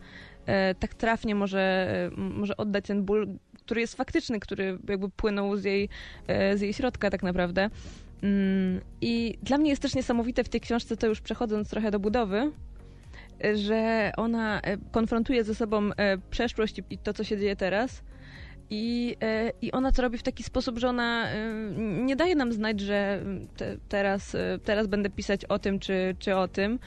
tak 0.79 0.93
trafnie 0.93 1.35
może, 1.35 1.89
może 2.17 2.57
oddać 2.57 2.85
ten 2.85 3.03
ból, 3.03 3.27
który 3.53 3.81
jest 3.81 3.95
faktyczny, 3.95 4.39
który 4.39 4.79
jakby 4.89 5.09
płynął 5.09 5.57
z 5.57 5.63
jej, 5.63 5.89
z 6.55 6.61
jej 6.61 6.73
środka 6.73 7.09
tak 7.09 7.23
naprawdę. 7.23 7.69
Mm, 8.23 8.81
I 9.01 9.37
dla 9.43 9.57
mnie 9.57 9.69
jest 9.69 9.81
też 9.81 9.95
niesamowite 9.95 10.43
w 10.43 10.49
tej 10.49 10.61
książce, 10.61 10.97
to 10.97 11.07
już 11.07 11.21
przechodząc 11.21 11.69
trochę 11.69 11.91
do 11.91 11.99
budowy, 11.99 12.51
że 13.55 14.11
ona 14.17 14.61
e, 14.61 14.77
konfrontuje 14.91 15.43
ze 15.43 15.55
sobą 15.55 15.89
e, 15.97 16.17
przeszłość 16.17 16.81
i- 16.89 16.97
to, 16.97 17.13
co 17.13 17.23
się 17.23 17.37
dzieje 17.37 17.55
teraz. 17.55 18.03
I, 18.69 19.15
e, 19.21 19.51
I 19.61 19.71
ona 19.71 19.91
to 19.91 20.01
robi 20.01 20.17
w 20.17 20.23
taki 20.23 20.43
sposób, 20.43 20.77
że 20.79 20.89
ona 20.89 21.27
nie 21.77 22.15
daje 22.15 22.35
nam 22.35 22.53
znać, 22.53 22.79
że 22.79 23.23
te, 23.57 23.77
teraz, 23.89 24.35
teraz 24.63 24.87
będę 24.87 25.09
pisać 25.09 25.45
o 25.45 25.59
tym 25.59 25.79
czy, 25.79 26.15
czy 26.19 26.35
o 26.35 26.47
tym, 26.47 26.79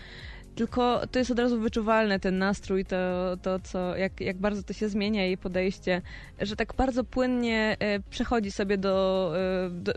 tylko 0.55 1.01
to 1.07 1.19
jest 1.19 1.31
od 1.31 1.39
razu 1.39 1.61
wyczuwalne, 1.61 2.21
ten 2.21 2.39
nastrój, 2.39 2.85
to, 2.85 2.97
to 3.43 3.61
co, 3.61 3.97
jak, 3.97 4.21
jak 4.21 4.37
bardzo 4.37 4.63
to 4.63 4.73
się 4.73 4.89
zmienia, 4.89 5.25
jej 5.25 5.39
podejście, 5.39 6.03
że 6.41 6.57
tak 6.57 6.75
bardzo 6.75 7.05
płynnie 7.05 7.77
e, 7.81 8.01
przechodzi 8.01 8.51
sobie 8.51 8.79
do, 8.79 9.33
e, 9.67 9.71
do 9.71 9.93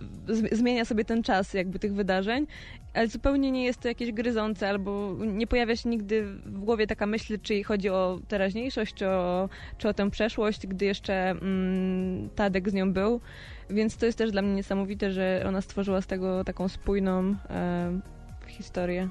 zmienia 0.52 0.86
sobie 0.86 1.06
ten 1.06 1.24
czas 1.24 1.54
jakby 1.54 1.80
tych 1.80 1.94
wydarzeń, 1.94 2.48
ale 2.94 3.08
zupełnie 3.08 3.52
nie 3.52 3.66
jest 3.66 3.80
to 3.80 3.88
jakieś 3.88 4.12
gryzące, 4.12 4.70
albo 4.70 5.16
nie 5.20 5.48
pojawia 5.48 5.76
się 5.76 5.90
nigdy 5.90 6.26
w 6.26 6.60
głowie 6.60 6.88
taka 6.88 7.06
myśl, 7.06 7.40
czy 7.42 7.64
chodzi 7.64 7.90
o 7.90 8.20
teraźniejszość, 8.28 8.94
czy 8.94 9.08
o, 9.08 9.50
czy 9.78 9.90
o 9.90 9.94
tę 9.94 10.12
przeszłość, 10.12 10.68
gdy 10.68 10.86
jeszcze 10.86 11.30
mm, 11.30 12.30
Tadek 12.36 12.70
z 12.70 12.74
nią 12.74 12.94
był, 12.94 13.22
więc 13.70 13.98
to 13.98 14.06
jest 14.06 14.18
też 14.18 14.32
dla 14.32 14.42
mnie 14.42 14.56
niesamowite, 14.56 15.12
że 15.12 15.44
ona 15.48 15.62
stworzyła 15.62 16.02
z 16.02 16.08
tego 16.08 16.44
taką 16.44 16.68
spójną 16.68 17.36
e, 17.50 18.00
historię. 18.48 19.10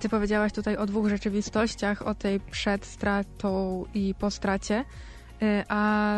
Ty 0.00 0.08
powiedziałaś 0.08 0.52
tutaj 0.52 0.76
o 0.76 0.86
dwóch 0.86 1.08
rzeczywistościach, 1.08 2.06
o 2.06 2.14
tej 2.14 2.40
przed 2.40 2.86
stratą 2.86 3.84
i 3.94 4.14
po 4.18 4.30
stracie, 4.30 4.84
y, 5.42 5.64
a 5.68 6.14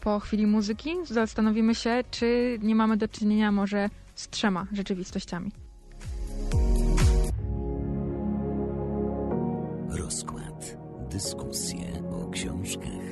po 0.00 0.20
chwili 0.20 0.46
muzyki 0.46 0.90
zastanowimy 1.04 1.74
się, 1.74 2.04
czy 2.10 2.58
nie 2.62 2.74
mamy 2.74 2.96
do 2.96 3.08
czynienia 3.08 3.52
może 3.52 3.90
z 4.14 4.28
trzema 4.28 4.66
rzeczywistościami. 4.72 5.52
Rozkład. 9.88 10.76
Dyskusje 11.10 12.02
o 12.12 12.30
książkach. 12.30 13.05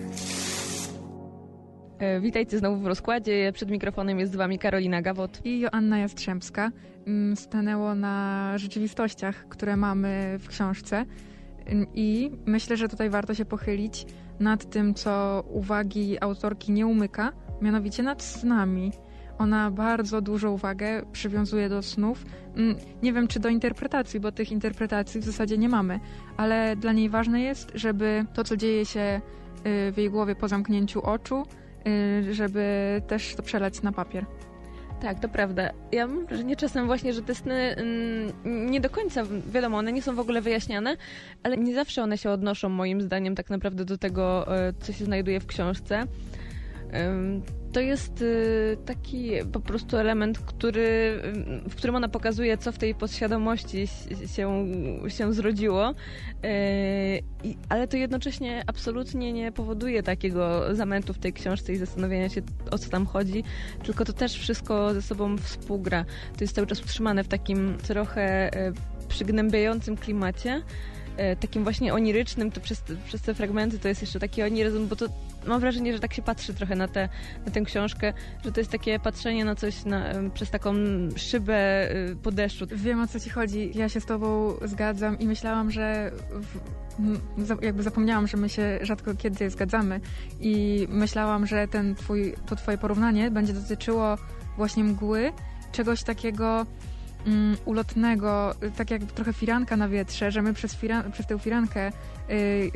E, 1.99 2.21
Witajcie 2.21 2.59
znowu 2.59 2.77
w 2.83 2.87
rozkładzie. 2.87 3.53
Przed 3.55 3.71
mikrofonem 3.71 4.19
jest 4.19 4.33
z 4.33 4.37
wami 4.37 4.59
Karolina 4.59 5.03
Gawot. 5.03 5.41
I 5.45 5.61
Joanna 5.61 5.99
Jastrzębska 5.99 6.71
mm, 7.07 7.37
stanęło 7.37 7.95
na 7.95 8.53
rzeczywistościach, 8.59 9.49
które 9.49 9.77
mamy 9.77 10.37
w 10.39 10.49
książce. 10.49 11.05
Ym, 11.73 11.87
I 11.95 12.31
myślę, 12.47 12.77
że 12.77 12.89
tutaj 12.89 13.11
warto 13.11 13.35
się 13.35 13.45
pochylić 13.45 14.07
nad 14.41 14.71
tym, 14.71 14.95
co 14.95 15.45
uwagi 15.51 16.17
autorki 16.21 16.73
nie 16.73 16.87
umyka, 16.87 17.33
mianowicie 17.63 18.03
nad 18.03 18.23
snami. 18.23 18.93
Ona 19.39 19.71
bardzo 19.71 20.21
dużą 20.21 20.51
uwagę 20.53 21.03
przywiązuje 21.13 21.69
do 21.69 21.83
snów. 21.83 22.25
Mm, 22.57 22.77
Nie 23.03 23.13
wiem, 23.13 23.29
czy 23.29 23.41
do 23.41 23.49
interpretacji, 23.49 24.21
bo 24.21 24.33
tych 24.33 24.53
interpretacji 24.53 25.21
w 25.21 25.25
zasadzie 25.25 25.59
nie 25.59 25.69
mamy, 25.69 26.01
ale 26.37 26.77
dla 26.77 26.93
niej 26.93 27.09
ważne 27.09 27.41
jest, 27.41 27.73
żeby 27.75 28.25
to, 28.35 28.45
co 28.45 28.57
dzieje 28.57 28.87
się 28.87 29.21
y, 29.89 29.93
w 29.93 29.99
jej 29.99 30.11
głowie 30.11 30.35
po 30.37 30.49
zamknięciu 30.49 31.03
oczu, 31.03 31.43
żeby 32.31 33.03
też 33.07 33.35
to 33.35 33.43
przelać 33.43 33.83
na 33.83 33.93
papier. 33.93 34.27
Tak, 35.03 35.21
to 35.21 35.29
prawda. 35.29 35.71
Ja 35.93 36.07
mam 36.07 36.27
wrażenie 36.27 36.57
czasem 36.57 36.87
właśnie, 36.87 37.13
że 37.13 37.23
te 37.23 37.35
sny 37.35 37.55
mm, 37.55 38.71
nie 38.71 38.81
do 38.81 38.91
końca, 38.91 39.23
wiadomo, 39.53 39.79
one 39.79 39.93
nie 39.93 40.03
są 40.03 40.15
w 40.15 40.19
ogóle 40.19 40.41
wyjaśniane, 40.41 40.97
ale 41.43 41.57
nie 41.57 41.75
zawsze 41.75 42.03
one 42.03 42.19
się 42.19 42.31
odnoszą 42.31 42.69
moim 42.69 43.01
zdaniem 43.01 43.35
tak 43.35 43.51
naprawdę 43.51 43.85
do 43.85 43.99
tego, 43.99 44.57
e, 44.59 44.73
co 44.81 44.93
się 44.93 45.05
znajduje 45.05 45.41
w 45.41 45.47
książce. 45.47 46.07
To 47.73 47.81
jest 47.81 48.23
y, 48.23 48.77
taki 48.87 49.31
po 49.53 49.61
prostu 49.61 49.97
element, 49.97 50.39
który, 50.39 51.21
w 51.69 51.75
którym 51.75 51.97
ona 51.97 52.09
pokazuje, 52.09 52.59
co 52.59 52.73
w 52.73 52.79
tej 52.79 52.95
podświadomości 52.95 53.87
się, 54.37 54.67
się 55.09 55.33
zrodziło, 55.33 55.95
i- 57.45 57.57
ale 57.69 57.89
to 57.89 57.97
jednocześnie 57.97 58.63
absolutnie 58.67 59.33
nie 59.33 59.53
powoduje 59.53 60.03
takiego 60.03 60.75
zamętu 60.75 61.15
w 61.15 61.19
tej 61.19 61.33
książce 61.33 61.73
i 61.73 61.77
zastanowienia 61.77 62.29
się, 62.29 62.43
o 62.71 62.79
co 62.79 62.91
tam 62.91 63.07
chodzi, 63.07 63.45
tylko 63.85 64.05
to 64.05 64.13
też 64.13 64.35
wszystko 64.35 64.95
ze 64.95 65.03
sobą 65.03 65.39
współgra. 65.39 66.05
To 66.37 66.45
jest 66.45 66.55
cały 66.55 66.67
czas 66.67 66.81
utrzymane 66.81 67.25
w 67.25 67.29
takim 67.29 67.77
trochę 67.87 68.23
e, 68.57 68.73
przygnębiającym 69.09 69.97
klimacie, 69.97 70.51
e, 70.51 70.63
takim 71.41 71.65
właśnie 71.65 71.95
onirycznym, 71.95 72.51
to 72.51 72.61
przez, 72.61 72.83
przez 73.07 73.23
te 73.23 73.35
fragmenty 73.35 73.79
to 73.79 73.89
jest 73.89 74.01
jeszcze 74.01 74.21
taki 74.21 74.43
oniryzm, 74.43 74.89
bo 74.89 74.97
to 74.97 75.07
mam 75.47 75.61
wrażenie, 75.61 75.93
że 75.93 75.99
tak 75.99 76.15
się 76.15 76.23
patrzy 76.23 76.55
trochę 76.55 76.77
na, 76.77 76.89
tę 76.89 77.09
na 77.47 77.53
tę 77.53 77.61
książkę, 77.61 78.13
że 78.45 78.53
to 78.53 78.61
jest 78.61 78.71
takie 78.71 78.99
patrzenie 78.99 79.45
na 79.45 79.55
coś 79.55 79.85
na, 79.85 80.07
em, 80.07 80.31
przez 80.31 80.51
taką 80.51 80.75
szybę 81.17 81.55
e, 81.55 82.17
po 82.23 82.33
deszczu. 82.33 82.67
Wiem 82.73 83.01
o 83.01 83.07
co 83.07 83.21
ci 83.21 83.31
chodzi. 83.31 83.71
Ja 83.75 83.89
się 83.89 84.01
z 84.01 84.07
tobą 84.07 84.55
zgadzam 84.65 85.19
i 85.19 85.27
myślałam, 85.27 85.71
że 85.71 86.11
w, 87.37 87.63
jakby 87.63 87.83
zapomniałam, 87.83 88.27
że 88.27 88.37
my 88.37 88.49
się 88.49 88.79
rzadko 88.83 89.15
kiedy 89.15 89.51
zgadzamy 89.51 90.01
i 90.41 90.87
myślałam, 90.91 91.47
że 91.47 91.69
ten 91.69 91.95
twój, 91.95 92.35
to 92.47 92.57
twoje 92.57 92.79
porównanie 92.79 93.31
będzie 93.31 93.53
dotyczyło 93.53 94.17
właśnie 94.57 94.85
mgły, 94.85 95.33
czegoś 95.73 96.03
takiego 96.03 96.67
mm, 97.27 97.57
ulotnego, 97.65 98.55
tak 98.77 98.91
jak 98.91 99.03
trochę 99.03 99.33
firanka 99.33 99.77
na 99.77 99.89
wietrze, 99.89 100.31
że 100.31 100.43
my 100.43 100.55
przez, 100.55 100.75
firan, 100.75 101.13
przez 101.13 101.27
tę 101.27 101.39
firankę, 101.39 101.93
y, 102.31 102.71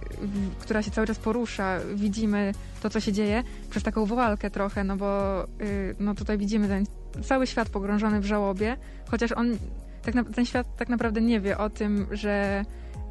która 0.61 0.83
się 0.83 0.91
cały 0.91 1.07
czas 1.07 1.19
porusza, 1.19 1.79
widzimy 1.95 2.53
to, 2.83 2.91
co 2.91 3.01
się 3.01 3.13
dzieje, 3.13 3.43
przez 3.71 3.83
taką 3.83 4.05
woalkę 4.07 4.51
trochę, 4.51 4.85
no 4.85 4.97
bo 4.97 5.45
y, 5.45 5.97
no 6.01 6.15
tutaj 6.15 6.39
widzimy 6.39 6.69
ten 6.69 6.85
cały 7.25 7.47
świat 7.47 7.69
pogrążony 7.69 8.21
w 8.21 8.25
żałobie, 8.27 8.77
chociaż 9.11 9.33
on, 9.33 9.57
tak 10.03 10.15
ten 10.35 10.47
świat 10.47 10.77
tak 10.77 10.89
naprawdę 10.89 11.21
nie 11.21 11.41
wie 11.41 11.59
o 11.59 11.71
tym, 11.71 12.07
że 12.11 12.65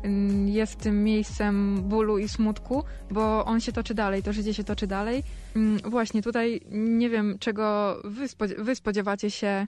ym, 0.05 0.49
jest 0.49 0.75
tym 0.75 1.03
miejscem 1.03 1.81
bólu 1.83 2.17
i 2.17 2.29
smutku, 2.29 2.83
bo 3.11 3.45
on 3.45 3.59
się 3.59 3.71
toczy 3.71 3.93
dalej, 3.93 4.23
to 4.23 4.33
życie 4.33 4.53
się 4.53 4.63
toczy 4.63 4.87
dalej. 4.87 5.23
Ym, 5.55 5.77
Właśnie 5.85 6.21
tutaj 6.21 6.61
nie 6.71 7.09
wiem, 7.09 7.37
czego 7.39 7.97
wy, 8.03 8.27
spodzie- 8.27 8.63
wy 8.63 8.75
spodziewacie 8.75 9.31
się 9.31 9.67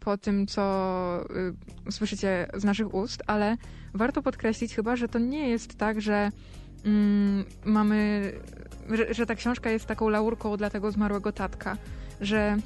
po 0.00 0.18
tym, 0.18 0.46
co 0.46 1.24
y, 1.88 1.92
słyszycie 1.92 2.46
z 2.54 2.64
naszych 2.64 2.94
ust, 2.94 3.22
ale 3.26 3.56
warto 3.94 4.22
podkreślić 4.22 4.74
chyba, 4.74 4.96
że 4.96 5.08
to 5.08 5.18
nie 5.18 5.48
jest 5.48 5.74
tak, 5.74 6.00
że 6.00 6.30
ym, 6.86 7.44
mamy, 7.64 8.32
że, 8.90 9.14
że 9.14 9.26
ta 9.26 9.34
książka 9.34 9.70
jest 9.70 9.86
taką 9.86 10.08
laurką 10.08 10.56
dla 10.56 10.70
tego 10.70 10.90
zmarłego 10.90 11.32
tatka, 11.32 11.76
że 12.20 12.56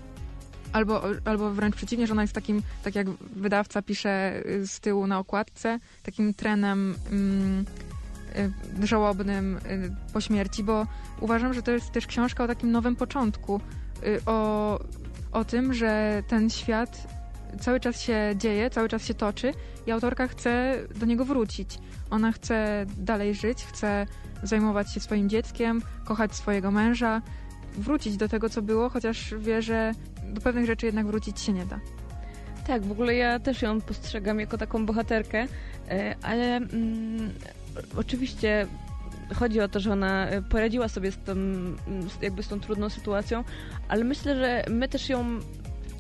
Albo, 0.73 1.03
albo 1.25 1.51
wręcz 1.51 1.77
przeciwnie, 1.77 2.07
że 2.07 2.13
ona 2.13 2.23
jest 2.23 2.35
takim, 2.35 2.63
tak 2.85 2.95
jak 2.95 3.11
wydawca 3.11 3.83
pisze 3.83 4.43
y, 4.47 4.67
z 4.67 4.81
tyłu 4.81 5.07
na 5.07 5.19
okładce, 5.19 5.79
takim 6.03 6.35
trenem 6.35 6.95
mm, 7.11 7.65
y, 8.83 8.87
żałobnym 8.87 9.57
y, 9.57 9.61
po 10.13 10.21
śmierci, 10.21 10.65
bo 10.65 10.87
uważam, 11.21 11.55
że 11.55 11.63
to 11.63 11.71
jest 11.71 11.91
też 11.91 12.07
książka 12.07 12.45
o 12.45 12.47
takim 12.47 12.71
nowym 12.71 12.97
początku, 12.97 13.61
o, 14.27 14.81
o 15.33 15.45
tym, 15.45 15.75
że 15.75 16.23
ten 16.29 16.51
świat 16.51 17.09
cały 17.61 17.81
czas 17.81 18.01
się 18.01 18.35
dzieje, 18.37 18.71
cały 18.71 18.89
czas 18.89 19.05
się 19.05 19.15
toczy 19.15 19.53
i 19.87 19.91
autorka 19.91 20.29
chce 20.29 20.77
do 20.97 21.07
niego 21.07 21.25
wrócić. 21.25 21.79
Ona 22.11 22.33
chce 22.33 22.87
dalej 22.99 23.35
żyć, 23.35 23.65
chce 23.65 24.07
zajmować 24.43 24.93
się 24.93 25.01
swoim 25.01 25.29
dzieckiem, 25.29 25.83
kochać 26.05 26.35
swojego 26.35 26.71
męża, 26.71 27.23
wrócić 27.79 28.17
do 28.17 28.29
tego, 28.29 28.49
co 28.49 28.63
było, 28.63 28.89
chociaż 28.89 29.35
wie, 29.39 29.63
że 29.63 29.93
do 30.25 30.41
pewnych 30.41 30.67
rzeczy 30.67 30.87
jednak 30.87 31.07
wrócić 31.07 31.41
się 31.41 31.53
nie 31.53 31.67
da. 31.67 31.81
Tak, 32.67 32.85
w 32.85 32.93
ogóle 32.93 33.15
ja 33.15 33.39
też 33.39 33.63
ją 33.63 33.81
postrzegam 33.81 34.41
jako 34.41 34.59
taką 34.59 34.87
bohaterkę, 34.87 35.47
e, 35.89 36.17
ale 36.23 36.57
mm, 36.57 37.31
oczywiście 37.97 38.67
chodzi 39.35 39.61
o 39.61 39.69
to, 39.69 39.81
że 39.81 39.93
ona 39.93 40.29
e, 40.29 40.43
poradziła 40.43 40.89
sobie 40.89 41.13
z 41.13 41.19
tą, 41.19 41.35
jakby 42.23 42.43
z 42.43 42.49
tą 42.49 42.61
trudną 42.61 42.89
sytuacją, 42.91 43.45
ale 43.89 44.05
myślę, 44.05 44.37
że 44.37 44.65
my 44.71 44.89
też 44.89 45.09
ją 45.09 45.41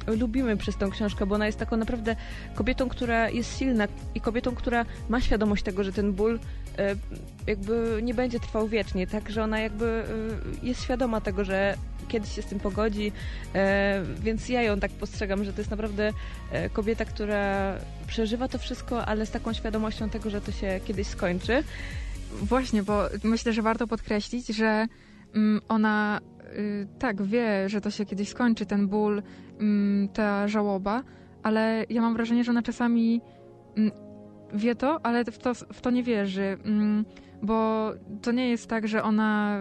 lubimy 0.07 0.57
przez 0.57 0.77
tą 0.77 0.91
książkę, 0.91 1.27
bo 1.27 1.35
ona 1.35 1.47
jest 1.47 1.59
taką 1.59 1.77
naprawdę 1.77 2.17
kobietą, 2.55 2.89
która 2.89 3.31
jest 3.31 3.59
silna 3.59 3.89
i 4.15 4.21
kobietą, 4.21 4.55
która 4.55 4.87
ma 5.09 5.21
świadomość 5.21 5.63
tego, 5.63 5.85
że 5.85 5.93
ten 5.93 6.13
ból 6.13 6.39
e, 6.79 6.95
jakby 7.47 8.01
nie 8.03 8.15
będzie 8.15 8.41
trwał 8.41 8.69
wiecznie, 8.69 9.07
tak, 9.07 9.31
że 9.31 9.43
ona 9.43 9.61
jakby 9.61 9.87
e, 10.63 10.67
jest 10.67 10.83
świadoma 10.83 11.21
tego, 11.21 11.45
że 11.45 11.75
kiedyś 12.09 12.35
się 12.35 12.43
z 12.43 12.47
tym 12.47 12.61
pogodzi, 12.61 13.13
więc 14.21 14.49
ja 14.49 14.63
ją 14.63 14.81
tak 14.81 14.91
postrzegam, 14.91 15.45
że 15.45 15.53
to 15.53 15.61
jest 15.61 15.71
naprawdę 15.71 16.13
kobieta, 16.73 17.05
która 17.05 17.75
przeżywa 18.07 18.49
to 18.49 18.59
wszystko, 18.59 19.07
ale 19.07 19.27
z 19.27 19.31
taką 19.31 19.53
świadomością 19.53 20.11
tego, 20.11 20.31
że 20.31 20.41
to 20.41 20.53
się 20.53 20.81
kiedyś 20.85 21.07
skończy. 21.07 21.65
Właśnie, 22.33 22.83
bo 22.83 23.03
myślę, 23.25 23.53
że 23.53 23.63
warto 23.63 23.87
podkreślić, 23.87 24.47
że 24.47 24.87
mm, 25.35 25.61
ona 25.69 26.21
y, 26.59 26.87
tak 26.99 27.23
wie, 27.23 27.69
że 27.69 27.81
to 27.81 27.91
się 27.91 28.05
kiedyś 28.05 28.29
skończy, 28.29 28.67
ten 28.67 28.89
ból, 28.89 29.23
mm, 29.61 30.09
ta 30.09 30.49
żałoba, 30.49 31.03
ale 31.43 31.85
ja 31.91 32.03
mam 32.03 32.15
wrażenie, 32.15 32.45
że 32.45 32.51
ona 32.51 32.63
czasami 32.63 33.21
mm, 33.77 33.91
wie 34.55 34.75
to, 34.75 35.07
ale 35.07 35.25
w 35.25 35.39
to, 35.39 35.55
w 35.55 35.81
to 35.81 35.91
nie 35.91 36.03
wierzy, 36.03 36.59
bo 37.43 37.91
to 38.23 38.33
nie 38.33 38.49
jest 38.49 38.67
tak, 38.67 38.89
że 38.89 39.03
ona 39.03 39.61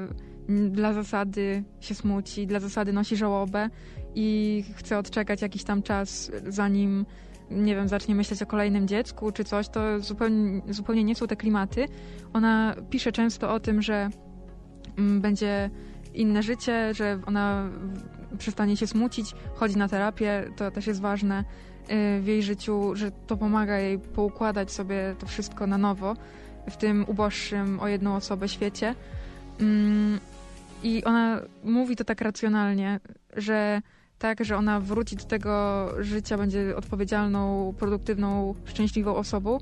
dla 0.70 0.94
zasady 0.94 1.64
się 1.80 1.96
smuci, 1.96 2.48
dla 2.48 2.60
zasady 2.60 2.94
nosi 2.94 3.16
żałobę 3.16 3.70
i 4.16 4.64
chce 4.76 4.98
odczekać 4.98 5.42
jakiś 5.42 5.64
tam 5.64 5.84
czas, 5.84 6.32
zanim 6.48 7.06
nie 7.52 7.76
wiem, 7.76 7.88
zacznie 7.88 8.16
myśleć 8.16 8.42
o 8.42 8.46
kolejnym 8.46 8.88
dziecku 8.88 9.32
czy 9.32 9.44
coś, 9.44 9.70
to 9.70 10.00
zupełnie, 10.00 10.62
zupełnie 10.70 11.04
nie 11.04 11.16
są 11.16 11.28
te 11.28 11.36
klimaty. 11.36 11.86
Ona 12.34 12.76
pisze 12.90 13.12
często 13.12 13.54
o 13.54 13.60
tym, 13.60 13.82
że 13.82 14.10
mm, 14.98 15.22
będzie 15.22 15.70
inne 16.14 16.44
życie, 16.44 16.94
że 16.94 17.20
ona 17.26 17.70
przestanie 18.38 18.78
się 18.78 18.88
smucić, 18.88 19.36
chodzi 19.56 19.78
na 19.78 19.88
terapię, 19.88 20.52
to 20.56 20.72
też 20.72 20.88
jest 20.88 21.02
ważne 21.02 21.40
y, 21.40 22.22
w 22.22 22.28
jej 22.28 22.44
życiu, 22.44 22.96
że 22.96 23.12
to 23.12 23.38
pomaga 23.38 23.78
jej 23.78 24.00
poukładać 24.00 24.72
sobie 24.72 25.16
to 25.20 25.26
wszystko 25.26 25.68
na 25.68 25.78
nowo 25.78 26.14
w 26.70 26.78
tym 26.78 27.06
uboższym 27.08 27.80
o 27.80 27.88
jedną 27.88 28.16
osobę 28.16 28.48
świecie. 28.48 28.96
Mm, 29.60 30.20
I 30.84 31.04
ona 31.04 31.42
mówi 31.64 31.96
to 31.96 32.04
tak 32.04 32.22
racjonalnie, 32.22 33.00
że 33.36 33.82
tak, 34.20 34.46
że 34.46 34.58
ona 34.58 34.80
wróci 34.80 35.16
do 35.16 35.24
tego 35.24 35.88
życia, 36.00 36.38
będzie 36.38 36.76
odpowiedzialną, 36.76 37.74
produktywną, 37.78 38.56
szczęśliwą 38.66 39.16
osobą, 39.16 39.58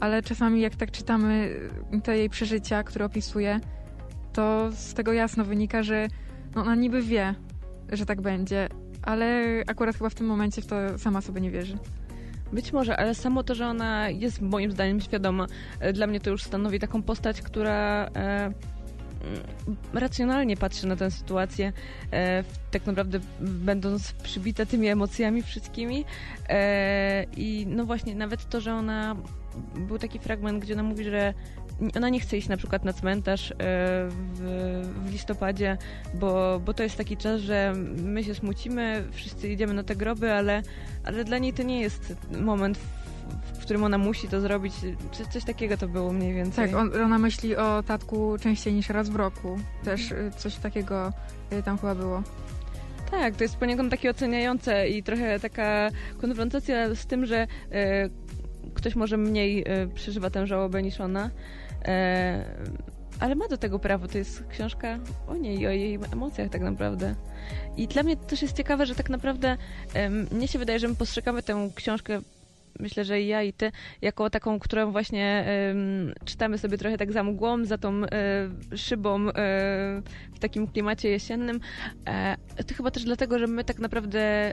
ale 0.00 0.22
czasami 0.22 0.60
jak 0.60 0.76
tak 0.76 0.90
czytamy 0.90 1.60
te 2.04 2.18
jej 2.18 2.30
przeżycia, 2.30 2.82
które 2.82 3.04
opisuje, 3.04 3.60
to 4.32 4.68
z 4.72 4.94
tego 4.94 5.12
jasno 5.12 5.44
wynika, 5.44 5.82
że 5.82 6.08
no 6.54 6.62
ona 6.62 6.74
niby 6.74 7.02
wie, 7.02 7.34
że 7.92 8.06
tak 8.06 8.20
będzie, 8.20 8.68
ale 9.02 9.44
akurat 9.66 9.96
chyba 9.96 10.10
w 10.10 10.14
tym 10.14 10.26
momencie 10.26 10.62
w 10.62 10.66
to 10.66 10.98
sama 10.98 11.20
sobie 11.20 11.40
nie 11.40 11.50
wierzy. 11.50 11.78
Być 12.52 12.72
może, 12.72 12.96
ale 12.96 13.14
samo 13.14 13.42
to, 13.42 13.54
że 13.54 13.66
ona 13.66 14.10
jest 14.10 14.40
moim 14.40 14.70
zdaniem 14.72 15.00
świadoma, 15.00 15.46
e, 15.80 15.92
dla 15.92 16.06
mnie 16.06 16.20
to 16.20 16.30
już 16.30 16.42
stanowi 16.42 16.78
taką 16.78 17.02
postać, 17.02 17.42
która 17.42 18.08
e, 18.16 18.52
racjonalnie 19.94 20.56
patrzy 20.56 20.86
na 20.86 20.96
tę 20.96 21.10
sytuację, 21.10 21.72
e, 22.12 22.44
tak 22.70 22.86
naprawdę 22.86 23.20
będąc 23.40 24.12
przybita 24.12 24.66
tymi 24.66 24.88
emocjami 24.88 25.42
wszystkimi. 25.42 26.04
E, 26.48 27.24
I 27.36 27.66
no 27.68 27.84
właśnie, 27.84 28.14
nawet 28.14 28.48
to, 28.48 28.60
że 28.60 28.74
ona. 28.74 29.16
Był 29.74 29.98
taki 29.98 30.18
fragment, 30.18 30.62
gdzie 30.62 30.74
ona 30.74 30.82
mówi, 30.82 31.04
że 31.04 31.34
ona 31.96 32.08
nie 32.08 32.20
chce 32.20 32.38
iść 32.38 32.48
na 32.48 32.56
przykład 32.56 32.84
na 32.84 32.92
cmentarz 32.92 33.50
e, 33.50 33.54
w, 33.58 34.92
w 35.04 35.12
listopadzie, 35.12 35.78
bo, 36.14 36.60
bo 36.64 36.74
to 36.74 36.82
jest 36.82 36.96
taki 36.96 37.16
czas, 37.16 37.40
że 37.40 37.72
my 37.96 38.24
się 38.24 38.34
smucimy, 38.34 39.04
wszyscy 39.12 39.48
idziemy 39.48 39.74
na 39.74 39.82
te 39.82 39.96
groby, 39.96 40.32
ale, 40.32 40.62
ale 41.04 41.24
dla 41.24 41.38
niej 41.38 41.52
to 41.52 41.62
nie 41.62 41.80
jest 41.80 42.16
moment, 42.40 42.78
w, 43.54 43.58
którym 43.58 43.84
ona 43.84 43.98
musi 43.98 44.28
to 44.28 44.40
zrobić. 44.40 44.74
Coś, 45.12 45.26
coś 45.26 45.44
takiego 45.44 45.76
to 45.76 45.88
było 45.88 46.12
mniej 46.12 46.34
więcej. 46.34 46.68
Tak, 46.70 46.76
on, 46.76 47.02
ona 47.02 47.18
myśli 47.18 47.56
o 47.56 47.82
tatku 47.82 48.36
częściej 48.40 48.74
niż 48.74 48.88
raz 48.88 49.08
w 49.08 49.16
roku. 49.16 49.58
Też 49.84 50.10
y, 50.10 50.30
coś 50.36 50.54
takiego 50.54 51.12
y, 51.52 51.62
tam 51.62 51.78
chyba 51.78 51.94
było. 51.94 52.22
Tak, 53.10 53.36
to 53.36 53.44
jest 53.44 53.56
poniekąd 53.56 53.90
takie 53.90 54.10
oceniające 54.10 54.88
i 54.88 55.02
trochę 55.02 55.40
taka 55.40 55.90
konfrontacja 56.20 56.94
z 56.94 57.06
tym, 57.06 57.26
że 57.26 57.46
e, 57.72 58.08
ktoś 58.74 58.96
może 58.96 59.16
mniej 59.16 59.64
e, 59.66 59.86
przeżywa 59.86 60.30
tę 60.30 60.46
żałobę 60.46 60.82
niż 60.82 61.00
ona. 61.00 61.30
E, 61.84 62.44
ale 63.20 63.34
ma 63.34 63.48
do 63.48 63.58
tego 63.58 63.78
prawo. 63.78 64.08
To 64.08 64.18
jest 64.18 64.44
książka 64.48 64.98
o 65.26 65.36
niej 65.36 65.60
i 65.60 65.66
o 65.66 65.70
jej 65.70 65.98
emocjach 66.12 66.48
tak 66.50 66.60
naprawdę. 66.60 67.14
I 67.76 67.88
dla 67.88 68.02
mnie 68.02 68.16
też 68.16 68.42
jest 68.42 68.56
ciekawe, 68.56 68.86
że 68.86 68.94
tak 68.94 69.10
naprawdę 69.10 69.56
em, 69.94 70.26
mnie 70.32 70.48
się 70.48 70.58
wydaje, 70.58 70.78
że 70.78 70.88
my 70.88 70.94
postrzegamy 70.94 71.42
tę 71.42 71.70
książkę 71.74 72.20
Myślę, 72.78 73.04
że 73.04 73.20
i 73.20 73.26
ja 73.26 73.42
i 73.42 73.52
ty, 73.52 73.72
jako 74.02 74.30
taką, 74.30 74.58
którą 74.58 74.92
właśnie 74.92 75.44
em, 75.70 76.12
czytamy 76.24 76.58
sobie 76.58 76.78
trochę 76.78 76.98
tak 76.98 77.12
za 77.12 77.22
mgłą, 77.22 77.64
za 77.64 77.78
tą 77.78 78.04
e, 78.04 78.08
szybą 78.76 79.28
e, 79.28 79.32
w 80.34 80.38
takim 80.40 80.66
klimacie 80.66 81.08
jesiennym. 81.08 81.60
E, 82.06 82.36
to 82.66 82.74
chyba 82.74 82.90
też 82.90 83.04
dlatego, 83.04 83.38
że 83.38 83.46
my 83.46 83.64
tak 83.64 83.78
naprawdę 83.78 84.52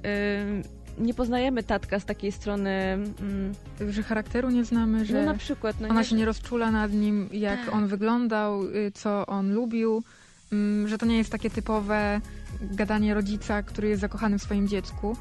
nie 0.97 1.13
poznajemy 1.13 1.63
tatka 1.63 1.99
z 1.99 2.05
takiej 2.05 2.31
strony. 2.31 2.69
Mm, 2.71 3.53
Że 3.89 4.03
charakteru 4.03 4.49
nie 4.49 4.65
znamy, 4.65 5.05
że 5.05 5.13
no 5.13 5.25
na 5.25 5.37
przykład. 5.37 5.79
No 5.81 5.87
ona 5.87 6.03
się 6.03 6.15
nie 6.15 6.25
rozczula 6.25 6.71
nad 6.71 6.93
nim, 6.93 7.29
jak 7.31 7.65
Tak. 7.65 7.73
on 7.75 7.87
wyglądał, 7.87 8.63
y, 8.63 8.91
co 8.93 9.25
on 9.25 9.53
lubił, 9.53 10.03
mm, 10.51 10.87
że 10.87 10.97
to 10.97 11.05
nie 11.05 11.17
jest 11.17 11.31
takie 11.31 11.49
typowe 11.49 12.21
gadanie 12.61 13.13
rodzica, 13.13 13.63
który 13.63 13.87
jest 13.87 14.01
zakochany 14.01 14.39
w 14.39 14.41
swoim 14.43 14.67
dziecku, 14.67 15.17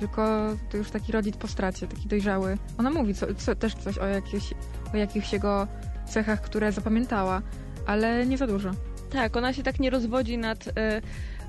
tylko 0.00 0.48
to 0.70 0.76
już 0.76 0.90
taki 0.90 1.12
rodzic 1.12 1.36
po 1.36 1.48
stracie, 1.48 1.86
taki 1.86 2.08
dojrzały. 2.08 2.58
Ona 2.78 2.90
mówi 2.90 3.14
co, 3.14 3.26
co, 3.34 3.54
też 3.54 3.74
coś 3.74 3.98
o 3.98 4.06
jakichś, 4.06 4.54
o 4.94 4.96
jakichś 4.96 5.32
jego 5.32 5.66
cechach, 6.08 6.40
które 6.40 6.72
zapamiętała, 6.72 7.42
ale 7.86 8.26
nie 8.26 8.38
za 8.38 8.46
dużo. 8.46 8.70
Tak, 9.12 9.36
ona 9.36 9.52
się 9.52 9.62
tak 9.62 9.80
nie 9.80 9.90
rozwodzi 9.90 10.38
nad, 10.38 10.68
e, 10.68 11.00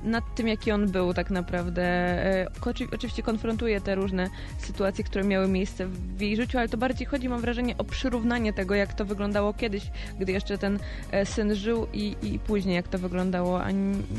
nad 0.03 0.35
tym, 0.35 0.47
jaki 0.47 0.71
on 0.71 0.91
był 0.91 1.13
tak 1.13 1.29
naprawdę. 1.31 1.83
E, 1.83 2.47
oczy- 2.65 2.87
Oczywiście 2.93 3.23
konfrontuje 3.23 3.81
te 3.81 3.95
różne 3.95 4.29
sytuacje, 4.59 5.03
które 5.03 5.23
miały 5.23 5.47
miejsce 5.47 5.85
w 5.87 6.21
jej 6.21 6.35
życiu, 6.35 6.57
ale 6.57 6.69
to 6.69 6.77
bardziej 6.77 7.07
chodzi, 7.07 7.29
mam 7.29 7.41
wrażenie, 7.41 7.77
o 7.77 7.83
przyrównanie 7.83 8.53
tego, 8.53 8.75
jak 8.75 8.93
to 8.93 9.05
wyglądało 9.05 9.53
kiedyś, 9.53 9.83
gdy 10.19 10.31
jeszcze 10.31 10.57
ten 10.57 10.79
e, 11.11 11.25
syn 11.25 11.55
żył 11.55 11.87
i, 11.93 12.15
i 12.21 12.39
później, 12.39 12.75
jak 12.75 12.87
to 12.87 12.97
wyglądało, 12.97 13.63
a 13.63 13.71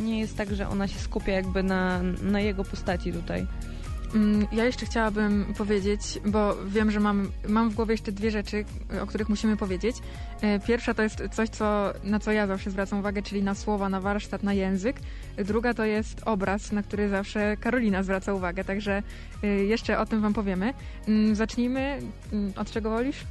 nie 0.03 0.21
jest 0.21 0.37
tak, 0.37 0.55
że 0.55 0.69
ona 0.69 0.89
się 0.89 0.99
skupia 0.99 1.33
jakby 1.33 1.63
na, 1.63 2.03
na 2.23 2.41
jego 2.41 2.65
postaci 2.65 3.13
tutaj. 3.13 3.47
Mm, 4.15 4.47
Ja 4.53 4.65
jeszcze 4.65 4.87
chciałabym 4.87 5.55
powiedzieć, 5.59 6.21
bo 6.27 6.57
wiem, 6.67 6.91
że 6.91 7.01
mam, 7.01 7.31
mam 7.49 7.71
w 7.71 7.75
głowie 7.75 7.93
jeszcze 7.95 8.13
dwie 8.13 8.31
rzeczy, 8.31 8.65
o 9.03 9.07
których 9.07 9.29
musimy 9.29 9.57
powiedzieć. 9.57 9.97
E, 10.41 10.61
Pierwsza 10.61 10.95
to 10.95 11.03
jest 11.03 11.23
coś, 11.33 11.49
co, 11.49 11.93
na 12.05 12.19
co 12.21 12.33
ja 12.33 12.47
zawsze 12.47 12.71
zwracam 12.71 12.99
uwagę, 12.99 13.23
czyli 13.23 13.43
na 13.43 13.55
słowa, 13.55 13.89
na 13.89 14.01
warsztat, 14.01 14.43
na 14.43 14.53
język. 14.53 14.97
Druga 15.37 15.75
to 15.75 15.85
jest 15.85 16.23
obraz, 16.25 16.73
na 16.73 16.83
który 16.83 17.09
zawsze 17.09 17.57
Karolina 17.57 18.03
zwraca 18.03 18.35
uwagę, 18.35 18.65
także 18.65 19.03
e, 19.43 19.47
jeszcze 19.47 19.99
o 19.99 20.07
tym 20.07 20.21
wam 20.21 20.33
powiemy. 20.35 20.75
Mm, 21.09 21.35
Zacznijmy, 21.35 21.99
mm, 22.33 22.53
od 22.57 22.71
czego 22.71 22.91
wolisz? 22.91 23.25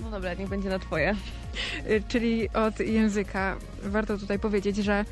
No 0.00 0.10
dobra, 0.10 0.34
niech 0.34 0.48
będzie 0.48 0.68
na 0.68 0.78
twoje. 0.78 1.16
Y, 1.90 2.02
czyli 2.08 2.48
od 2.50 2.80
języka. 2.80 3.56
Warto 3.82 4.18
tutaj 4.18 4.38
powiedzieć, 4.38 4.76
że 4.76 5.04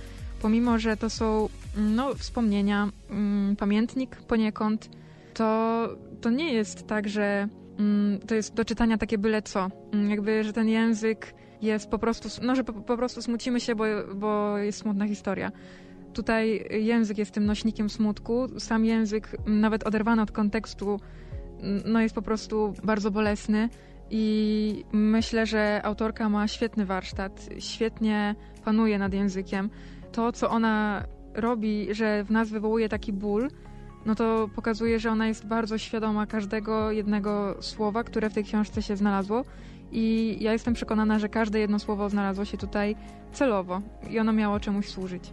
pomimo, 0.43 0.79
że 0.79 0.97
to 0.97 1.11
są 1.11 1.49
no, 1.77 2.15
wspomnienia, 2.15 2.89
mm, 3.11 3.57
pamiętnik 3.57 4.17
poniekąd, 4.17 4.91
to, 5.35 5.89
to 6.21 6.31
nie 6.31 6.53
jest 6.53 6.87
tak, 6.87 7.09
że 7.09 7.49
mm, 7.79 8.19
to 8.19 8.35
jest 8.35 8.55
do 8.55 8.65
czytania 8.65 8.99
takie 8.99 9.19
byle 9.19 9.43
co. 9.43 9.69
Mm, 9.93 10.11
Jakby, 10.11 10.45
że 10.45 10.53
ten 10.53 10.69
język 10.69 11.35
jest 11.63 11.91
po 11.91 11.99
prostu, 11.99 12.29
no, 12.43 12.55
że 12.55 12.65
po, 12.65 12.73
po 12.73 12.97
prostu 12.97 13.23
smucimy 13.23 13.61
się, 13.61 13.75
bo, 13.75 13.85
bo 14.15 14.59
jest 14.59 14.79
smutna 14.79 15.07
historia. 15.07 15.53
Tutaj 16.13 16.67
język 16.71 17.19
jest 17.19 17.31
tym 17.31 17.47
nośnikiem 17.47 17.91
smutku. 17.91 18.49
Sam 18.59 18.85
język, 18.85 19.37
nawet 19.47 19.87
oderwany 19.87 20.23
od 20.23 20.33
kontekstu, 20.33 21.01
no 21.85 22.01
jest 22.01 22.15
po 22.15 22.23
prostu 22.23 22.75
bardzo 22.85 23.11
bolesny. 23.11 23.69
I 24.11 24.85
myślę, 24.93 25.47
że 25.47 25.81
autorka 25.85 26.29
ma 26.29 26.49
świetny 26.49 26.87
warsztat, 26.87 27.49
świetnie 27.59 28.35
panuje 28.65 28.99
nad 28.99 29.15
językiem. 29.15 29.71
To, 30.13 30.33
co 30.33 30.51
ona 30.51 31.05
robi, 31.35 31.95
że 31.95 32.25
w 32.25 32.31
nas 32.31 32.51
wywołuje 32.51 32.89
taki 32.89 33.13
ból, 33.13 33.49
no 34.07 34.15
to 34.15 34.49
pokazuje, 34.55 35.01
że 35.01 35.11
ona 35.11 35.29
jest 35.29 35.47
bardzo 35.47 35.79
świadoma 35.79 36.27
każdego 36.27 36.91
jednego 36.91 37.57
słowa, 37.61 38.05
które 38.05 38.31
w 38.31 38.35
tej 38.35 38.45
książce 38.45 38.83
się 38.83 38.97
znalazło. 38.97 39.45
I 39.93 40.37
ja 40.41 40.53
jestem 40.53 40.75
przekonana, 40.75 41.19
że 41.19 41.29
każde 41.29 41.59
jedno 41.59 41.79
słowo 41.79 42.09
znalazło 42.09 42.45
się 42.45 42.59
tutaj 42.59 42.97
celowo 43.33 43.81
i 44.11 44.19
ono 44.19 44.33
miało 44.33 44.61
czemuś 44.61 44.89
służyć. 44.89 45.33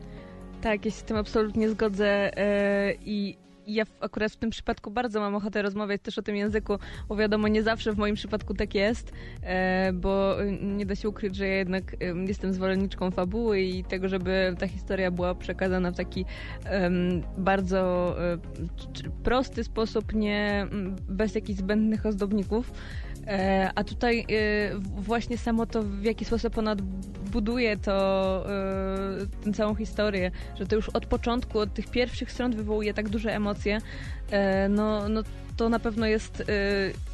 Tak, 0.61 0.85
ja 0.85 0.91
się 0.91 0.97
z 0.97 1.03
tym 1.03 1.17
absolutnie 1.17 1.69
zgodzę 1.69 2.37
e, 2.37 2.93
i 3.05 3.37
ja 3.67 3.83
akurat 4.01 4.31
w 4.31 4.35
tym 4.35 4.49
przypadku 4.49 4.91
bardzo 4.91 5.19
mam 5.19 5.35
ochotę 5.35 5.61
rozmawiać 5.61 6.01
też 6.01 6.17
o 6.17 6.21
tym 6.21 6.35
języku, 6.35 6.77
bo 7.09 7.15
wiadomo, 7.15 7.47
nie 7.47 7.63
zawsze 7.63 7.93
w 7.93 7.97
moim 7.97 8.15
przypadku 8.15 8.53
tak 8.53 8.75
jest, 8.75 9.11
e, 9.43 9.93
bo 9.93 10.43
y, 10.43 10.57
nie 10.61 10.85
da 10.85 10.95
się 10.95 11.09
ukryć, 11.09 11.35
że 11.35 11.47
ja 11.47 11.55
jednak 11.55 11.83
em, 11.99 12.25
jestem 12.27 12.53
zwolenniczką 12.53 13.11
fabuły 13.11 13.61
i 13.61 13.83
tego, 13.83 14.07
żeby 14.07 14.55
ta 14.59 14.67
historia 14.67 15.11
była 15.11 15.35
przekazana 15.35 15.91
w 15.91 15.95
taki 15.95 16.25
bardzo 17.37 18.15
c- 18.93 19.09
prosty 19.23 19.63
sposób, 19.63 20.13
nie 20.13 20.67
m, 20.71 20.95
bez 21.09 21.35
jakichś 21.35 21.59
zbędnych 21.59 22.05
ozdobników. 22.05 22.71
E, 23.27 23.71
a 23.75 23.83
tutaj 23.83 24.19
e, 24.19 24.25
właśnie 24.79 25.37
samo 25.37 25.65
to, 25.65 25.83
w 25.83 26.03
jaki 26.03 26.25
sposób 26.25 26.57
ona 26.57 26.75
buduje 27.31 27.77
to, 27.77 28.45
e, 28.49 29.43
tę 29.43 29.53
całą 29.53 29.75
historię, 29.75 30.31
że 30.59 30.67
to 30.67 30.75
już 30.75 30.89
od 30.89 31.05
początku, 31.05 31.59
od 31.59 31.73
tych 31.73 31.87
pierwszych 31.87 32.31
stron 32.31 32.55
wywołuje 32.55 32.93
tak 32.93 33.09
duże 33.09 33.35
emocje, 33.35 33.77
no, 34.69 35.09
no 35.09 35.23
to 35.57 35.69
na 35.69 35.79
pewno 35.79 36.05
jest, 36.05 36.43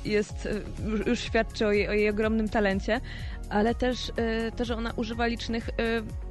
jest 0.06 0.49
już, 0.86 1.08
już 1.08 1.19
świadczy 1.19 1.67
o 1.67 1.71
jej, 1.71 1.88
o 1.88 1.91
jej 1.93 2.10
ogromnym 2.10 2.49
talencie, 2.49 3.02
ale 3.49 3.75
też 3.75 4.12
e, 4.15 4.51
to, 4.51 4.65
że 4.65 4.75
ona 4.75 4.91
używa 4.95 5.25
licznych, 5.25 5.69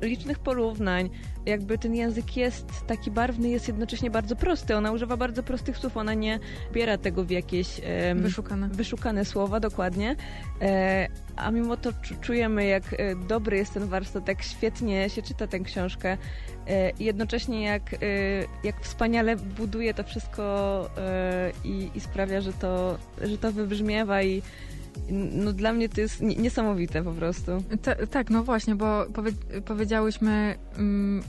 e, 0.03 0.07
licznych 0.07 0.39
porównań. 0.39 1.11
Jakby 1.47 1.79
ten 1.79 1.95
język 1.95 2.37
jest 2.37 2.87
taki 2.87 3.11
barwny, 3.11 3.49
jest 3.49 3.69
jednocześnie 3.69 4.11
bardzo 4.11 4.37
prosty. 4.37 4.77
Ona 4.77 4.93
używa 4.93 5.17
bardzo 5.17 5.43
prostych 5.43 5.79
słów, 5.79 5.97
ona 5.97 6.15
nie 6.15 6.39
biera 6.73 6.99
tego 6.99 7.25
w 7.25 7.31
jakieś 7.31 7.81
Wyszukane. 8.15 8.69
wyszukane 8.69 9.25
słowa, 9.25 9.61
dokładnie. 9.61 10.17
E, 10.63 11.09
a 11.37 11.51
mimo 11.51 11.77
to 11.77 11.91
czu- 11.91 12.21
czujemy, 12.21 12.67
jak 12.67 12.93
e, 12.93 13.17
dobry 13.17 13.57
jest 13.57 13.75
ten 13.75 13.87
warsztat, 13.87 14.29
jak 14.29 14.43
świetnie 14.43 15.11
się 15.11 15.23
czyta 15.23 15.47
tę 15.47 15.61
książkę 15.61 16.17
e, 16.69 16.93
jednocześnie 17.01 17.63
jak, 17.65 17.83
jak 18.65 18.81
wspaniale 18.81 19.37
buduje 19.37 19.95
to 19.95 20.05
wszystko 20.05 20.43
i, 21.65 21.91
i 21.95 22.01
sprawia, 22.01 22.41
że 22.41 22.53
to, 22.53 22.99
że 23.23 23.39
to 23.39 23.53
wybrzmiewa 23.53 24.23
i 24.23 24.43
no 25.33 25.53
dla 25.53 25.73
mnie 25.73 25.89
to 25.89 26.01
jest 26.01 26.21
ni- 26.21 26.37
niesamowite 26.37 27.03
po 27.05 27.13
prostu. 27.13 27.53
Ta, 27.83 28.07
tak, 28.07 28.31
no 28.31 28.45
właśnie, 28.45 28.75
bo 28.75 29.07
powie, 29.15 29.33
powiedziałyśmy, 29.65 30.59
mm, 30.77 31.23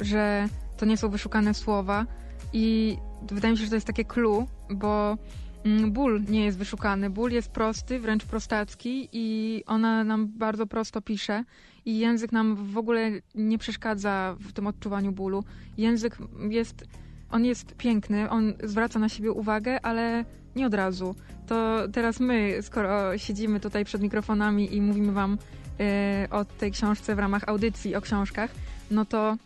że 0.00 0.48
to 0.76 0.86
nie 0.86 0.96
są 0.96 1.08
wyszukane 1.08 1.54
słowa 1.54 2.06
i 2.52 2.96
wydaje 3.22 3.52
mi 3.52 3.58
się, 3.58 3.64
że 3.64 3.70
to 3.70 3.76
jest 3.76 3.86
takie 3.86 4.04
clue, 4.04 4.46
bo 4.70 5.18
mm, 5.64 5.92
ból 5.92 6.22
nie 6.28 6.44
jest 6.44 6.58
wyszukany. 6.58 7.10
Ból 7.10 7.30
jest 7.30 7.50
prosty, 7.50 8.00
wręcz 8.00 8.24
prostacki 8.24 9.08
i 9.12 9.62
ona 9.66 10.04
nam 10.04 10.28
bardzo 10.28 10.66
prosto 10.66 11.02
pisze 11.02 11.44
i 11.84 11.98
język 11.98 12.32
nam 12.32 12.56
w 12.56 12.78
ogóle 12.78 13.10
nie 13.34 13.58
przeszkadza 13.58 14.36
w 14.40 14.52
tym 14.52 14.66
odczuwaniu 14.66 15.12
bólu. 15.12 15.44
Język 15.78 16.18
jest, 16.48 16.84
on 17.30 17.44
jest 17.44 17.74
piękny, 17.74 18.30
on 18.30 18.52
zwraca 18.62 18.98
na 18.98 19.08
siebie 19.08 19.32
uwagę, 19.32 19.80
ale 19.86 20.24
nie 20.56 20.66
od 20.66 20.74
razu. 20.74 21.14
To 21.46 21.88
teraz 21.92 22.20
my, 22.20 22.58
skoro 22.62 23.18
siedzimy 23.18 23.60
tutaj 23.60 23.84
przed 23.84 24.02
mikrofonami 24.02 24.74
i 24.76 24.80
mówimy 24.80 25.12
wam 25.12 25.38
e, 25.80 26.28
o 26.30 26.44
tej 26.44 26.72
książce 26.72 27.14
w 27.14 27.18
ramach 27.18 27.48
audycji 27.48 27.94
o 27.94 28.00
książkach, 28.00 28.50
no 28.90 29.04
to, 29.04 29.36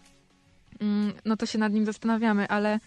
mm, 0.80 1.12
no 1.24 1.36
to 1.36 1.46
się 1.46 1.58
nad 1.58 1.72
nim 1.72 1.86
zastanawiamy, 1.86 2.48
ale 2.48 2.80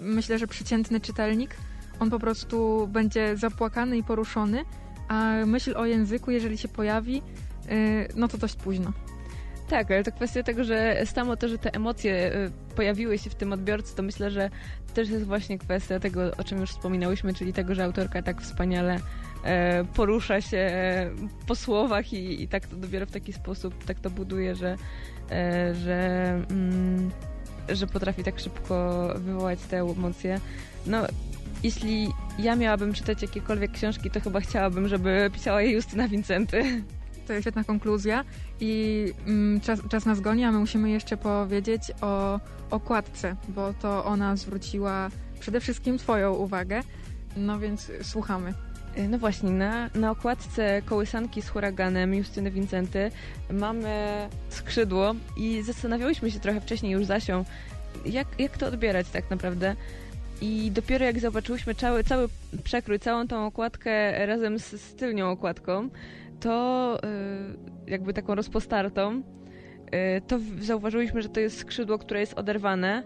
myślę, 0.00 0.38
że 0.38 0.46
przeciętny 0.46 1.00
czytelnik, 1.00 1.56
on 2.00 2.10
po 2.10 2.18
prostu 2.18 2.88
będzie 2.92 3.36
zapłakany 3.36 3.96
i 3.96 4.04
poruszony, 4.04 4.64
a 5.08 5.32
myśl 5.46 5.76
o 5.76 5.86
języku, 5.86 6.30
jeżeli 6.30 6.58
się 6.58 6.68
pojawi, 6.68 7.22
e, 7.68 8.08
no 8.16 8.28
to 8.28 8.38
dość 8.38 8.56
późno. 8.56 8.92
Tak, 9.72 9.90
ale 9.90 10.04
to 10.04 10.12
kwestia 10.12 10.42
tego, 10.42 10.64
że 10.64 11.06
samo 11.06 11.36
to, 11.36 11.48
że 11.48 11.58
te 11.58 11.74
emocje 11.74 12.34
y, 12.34 12.50
pojawiły 12.76 13.18
się 13.18 13.30
w 13.30 13.34
tym 13.34 13.52
odbiorcy, 13.52 13.96
to 13.96 14.02
myślę, 14.02 14.30
że 14.30 14.50
też 14.94 15.08
jest 15.08 15.24
właśnie 15.24 15.58
kwestia 15.58 16.00
tego, 16.00 16.36
o 16.38 16.44
czym 16.44 16.60
już 16.60 16.70
wspominałyśmy, 16.70 17.34
czyli 17.34 17.52
tego, 17.52 17.74
że 17.74 17.84
autorka 17.84 18.22
tak 18.22 18.42
wspaniale 18.42 18.98
e, 19.44 19.84
porusza 19.84 20.40
się 20.40 20.58
e, 20.58 21.10
po 21.46 21.54
słowach 21.54 22.12
i, 22.12 22.42
i 22.42 22.48
tak 22.48 22.66
to 22.66 22.76
dopiero 22.76 23.06
w 23.06 23.10
taki 23.10 23.32
sposób 23.32 23.84
tak 23.84 24.00
to 24.00 24.10
buduje, 24.10 24.54
że, 24.54 24.76
e, 25.30 25.74
że, 25.74 26.28
mm, 26.50 27.10
że 27.68 27.86
potrafi 27.86 28.24
tak 28.24 28.40
szybko 28.40 29.08
wywołać 29.16 29.60
te 29.60 29.80
emocje. 29.80 30.40
No, 30.86 30.98
jeśli 31.62 32.08
ja 32.38 32.56
miałabym 32.56 32.92
czytać 32.92 33.22
jakiekolwiek 33.22 33.72
książki, 33.72 34.10
to 34.10 34.20
chyba 34.20 34.40
chciałabym, 34.40 34.88
żeby 34.88 35.30
pisała 35.32 35.62
je 35.62 35.70
Justyna 35.70 36.08
Wincenty. 36.08 36.62
Jest 37.28 37.42
świetna 37.42 37.64
konkluzja 37.64 38.24
i 38.60 39.06
mm, 39.26 39.60
czas, 39.60 39.80
czas 39.88 40.06
nas 40.06 40.20
goni, 40.20 40.44
a 40.44 40.52
my 40.52 40.58
musimy 40.58 40.90
jeszcze 40.90 41.16
powiedzieć 41.16 41.82
o 42.00 42.40
okładce, 42.70 43.36
bo 43.48 43.74
to 43.74 44.04
ona 44.04 44.36
zwróciła 44.36 45.10
przede 45.40 45.60
wszystkim 45.60 45.98
twoją 45.98 46.34
uwagę, 46.34 46.80
no 47.36 47.58
więc 47.58 47.92
słuchamy. 48.02 48.54
No 49.08 49.18
właśnie, 49.18 49.50
na, 49.50 49.90
na 49.94 50.10
okładce 50.10 50.82
kołysanki 50.82 51.42
z 51.42 51.48
huraganem 51.48 52.14
Justyny 52.14 52.50
Wincenty 52.50 53.10
mamy 53.52 54.28
skrzydło 54.48 55.14
i 55.36 55.62
zastanawiałyśmy 55.62 56.30
się 56.30 56.40
trochę 56.40 56.60
wcześniej 56.60 56.92
już 56.92 57.06
z 57.06 57.10
jak, 58.04 58.26
jak 58.38 58.58
to 58.58 58.66
odbierać 58.66 59.08
tak 59.08 59.30
naprawdę. 59.30 59.76
I 60.40 60.70
dopiero 60.70 61.04
jak 61.04 61.20
zobaczyłyśmy 61.20 61.74
cały, 61.74 62.04
cały 62.04 62.28
przekrój, 62.64 62.98
całą 62.98 63.28
tą 63.28 63.46
okładkę 63.46 64.26
razem 64.26 64.58
z, 64.58 64.64
z 64.64 64.94
tylnią 64.94 65.30
okładką, 65.30 65.88
to 66.42 66.98
y, 67.86 67.90
jakby 67.90 68.12
taką 68.12 68.34
rozpostartą, 68.34 69.18
y, 69.18 70.20
to 70.26 70.38
zauważyłyśmy, 70.60 71.22
że 71.22 71.28
to 71.28 71.40
jest 71.40 71.58
skrzydło, 71.58 71.98
które 71.98 72.20
jest 72.20 72.34
oderwane, 72.34 73.02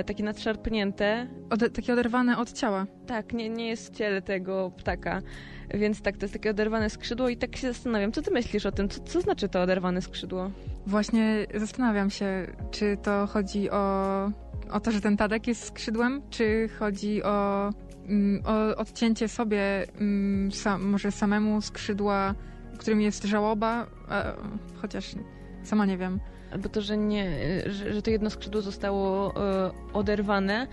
y, 0.00 0.04
takie 0.04 0.24
nadszarpnięte, 0.24 1.26
Ode, 1.50 1.70
takie 1.70 1.92
oderwane 1.92 2.38
od 2.38 2.52
ciała. 2.52 2.86
tak, 3.06 3.32
nie, 3.32 3.48
nie 3.48 3.68
jest 3.68 3.92
w 3.94 3.96
ciele 3.96 4.22
tego 4.22 4.72
ptaka. 4.76 5.22
Więc 5.74 6.02
tak, 6.02 6.16
to 6.16 6.24
jest 6.24 6.32
takie 6.32 6.50
oderwane 6.50 6.90
skrzydło 6.90 7.28
i 7.28 7.36
tak 7.36 7.56
się 7.56 7.72
zastanawiam, 7.72 8.12
co 8.12 8.22
ty 8.22 8.30
myślisz 8.30 8.66
o 8.66 8.72
tym? 8.72 8.88
Co, 8.88 9.00
co 9.00 9.20
znaczy 9.20 9.48
to 9.48 9.62
oderwane 9.62 10.02
skrzydło? 10.02 10.50
Właśnie 10.86 11.46
zastanawiam 11.54 12.10
się, 12.10 12.46
czy 12.70 12.96
to 13.02 13.26
chodzi 13.26 13.70
o, 13.70 14.30
o 14.70 14.80
to, 14.80 14.90
że 14.90 15.00
ten 15.00 15.16
Tadek 15.16 15.46
jest 15.46 15.64
skrzydłem, 15.64 16.22
czy 16.30 16.68
chodzi 16.78 17.22
o 17.22 17.70
odcięcie 18.76 19.28
sobie 19.28 19.86
mm, 20.00 20.50
może 20.80 21.12
samemu 21.12 21.60
skrzydła, 21.60 22.34
którym 22.78 23.00
jest 23.00 23.24
żałoba, 23.24 23.86
e, 24.10 24.32
chociaż 24.82 25.14
sama 25.62 25.86
nie 25.86 25.98
wiem. 25.98 26.20
Albo 26.52 26.68
to, 26.68 26.80
że, 26.80 26.96
nie, 26.96 27.30
że, 27.66 27.94
że 27.94 28.02
to 28.02 28.10
jedno 28.10 28.30
skrzydło 28.30 28.62
zostało 28.62 29.34
e, 29.36 29.70
oderwane 29.92 30.66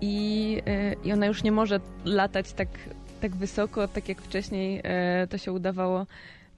i, 0.00 0.56
e, 0.66 0.92
i 0.92 1.12
ona 1.12 1.26
już 1.26 1.42
nie 1.42 1.52
może 1.52 1.80
latać 2.04 2.52
tak, 2.52 2.68
tak 3.20 3.36
wysoko, 3.36 3.88
tak 3.88 4.08
jak 4.08 4.22
wcześniej 4.22 4.80
e, 4.84 5.26
to 5.26 5.38
się 5.38 5.52
udawało. 5.52 6.06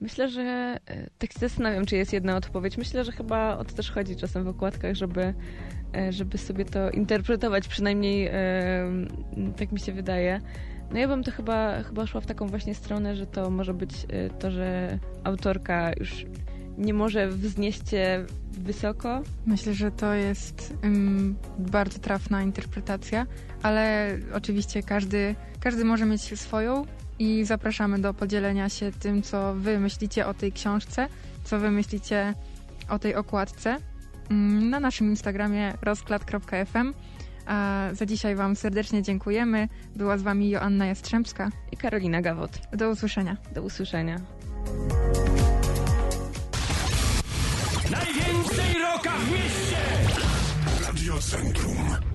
Myślę, 0.01 0.29
że 0.29 0.41
e, 0.41 1.09
tak 1.19 1.33
się 1.33 1.39
zastanawiam, 1.39 1.85
czy 1.85 1.95
jest 1.95 2.13
jedna 2.13 2.35
odpowiedź. 2.35 2.77
Myślę, 2.77 3.03
że 3.03 3.11
chyba 3.11 3.57
o 3.57 3.65
to 3.65 3.73
też 3.73 3.91
chodzi 3.91 4.15
czasem 4.15 4.43
w 4.43 4.47
okładkach, 4.47 4.95
żeby, 4.95 5.21
e, 5.21 5.33
żeby 6.09 6.37
sobie 6.37 6.65
to 6.65 6.91
interpretować, 6.91 7.67
przynajmniej 7.67 8.27
e, 8.27 8.33
tak 9.57 9.71
mi 9.71 9.79
się 9.79 9.91
wydaje. 9.91 10.41
No 10.91 10.99
ja 10.99 11.07
bym 11.07 11.23
to 11.23 11.31
chyba, 11.31 11.83
chyba 11.83 12.07
szła 12.07 12.21
w 12.21 12.25
taką 12.25 12.47
właśnie 12.47 12.75
stronę, 12.75 13.15
że 13.15 13.27
to 13.27 13.49
może 13.49 13.73
być 13.73 13.91
e, 14.09 14.29
to, 14.29 14.51
że 14.51 14.99
autorka 15.23 15.91
już 15.99 16.25
nie 16.77 16.93
może 16.93 17.27
wznieść 17.27 17.89
się 17.89 18.25
wysoko. 18.51 19.21
Myślę, 19.45 19.73
że 19.73 19.91
to 19.91 20.13
jest 20.13 20.73
ym, 20.83 21.35
bardzo 21.59 21.99
trafna 21.99 22.43
interpretacja, 22.43 23.25
ale 23.61 24.17
oczywiście 24.33 24.83
każdy, 24.83 25.35
każdy 25.59 25.85
może 25.85 26.05
mieć 26.05 26.39
swoją 26.39 26.85
i 27.19 27.45
zapraszamy 27.45 27.99
do 27.99 28.13
podzielenia 28.13 28.69
się 28.69 28.91
tym, 28.91 29.21
co 29.21 29.53
wy 29.55 29.79
myślicie 29.79 30.27
o 30.27 30.33
tej 30.33 30.51
książce, 30.51 31.07
co 31.43 31.59
wy 31.59 31.71
myślicie 31.71 32.33
o 32.89 32.99
tej 32.99 33.15
okładce 33.15 33.77
na 34.69 34.79
naszym 34.79 35.07
Instagramie 35.07 35.73
rozklad.fm. 35.81 36.93
A 37.45 37.87
za 37.91 38.05
dzisiaj 38.05 38.35
Wam 38.35 38.55
serdecznie 38.55 39.01
dziękujemy. 39.01 39.67
Była 39.95 40.17
z 40.17 40.21
Wami 40.21 40.49
Joanna 40.49 40.85
Jastrzębska. 40.85 41.49
I 41.71 41.77
Karolina 41.77 42.21
Gawot. 42.21 42.59
Do 42.73 42.89
usłyszenia. 42.89 43.37
Do 43.53 43.61
usłyszenia. 43.61 44.19
Najwięcej 47.91 48.81
roka 48.81 49.11
w 49.11 49.31
mieście! 49.31 49.77
Radio 50.87 51.17
Centrum. 51.17 52.12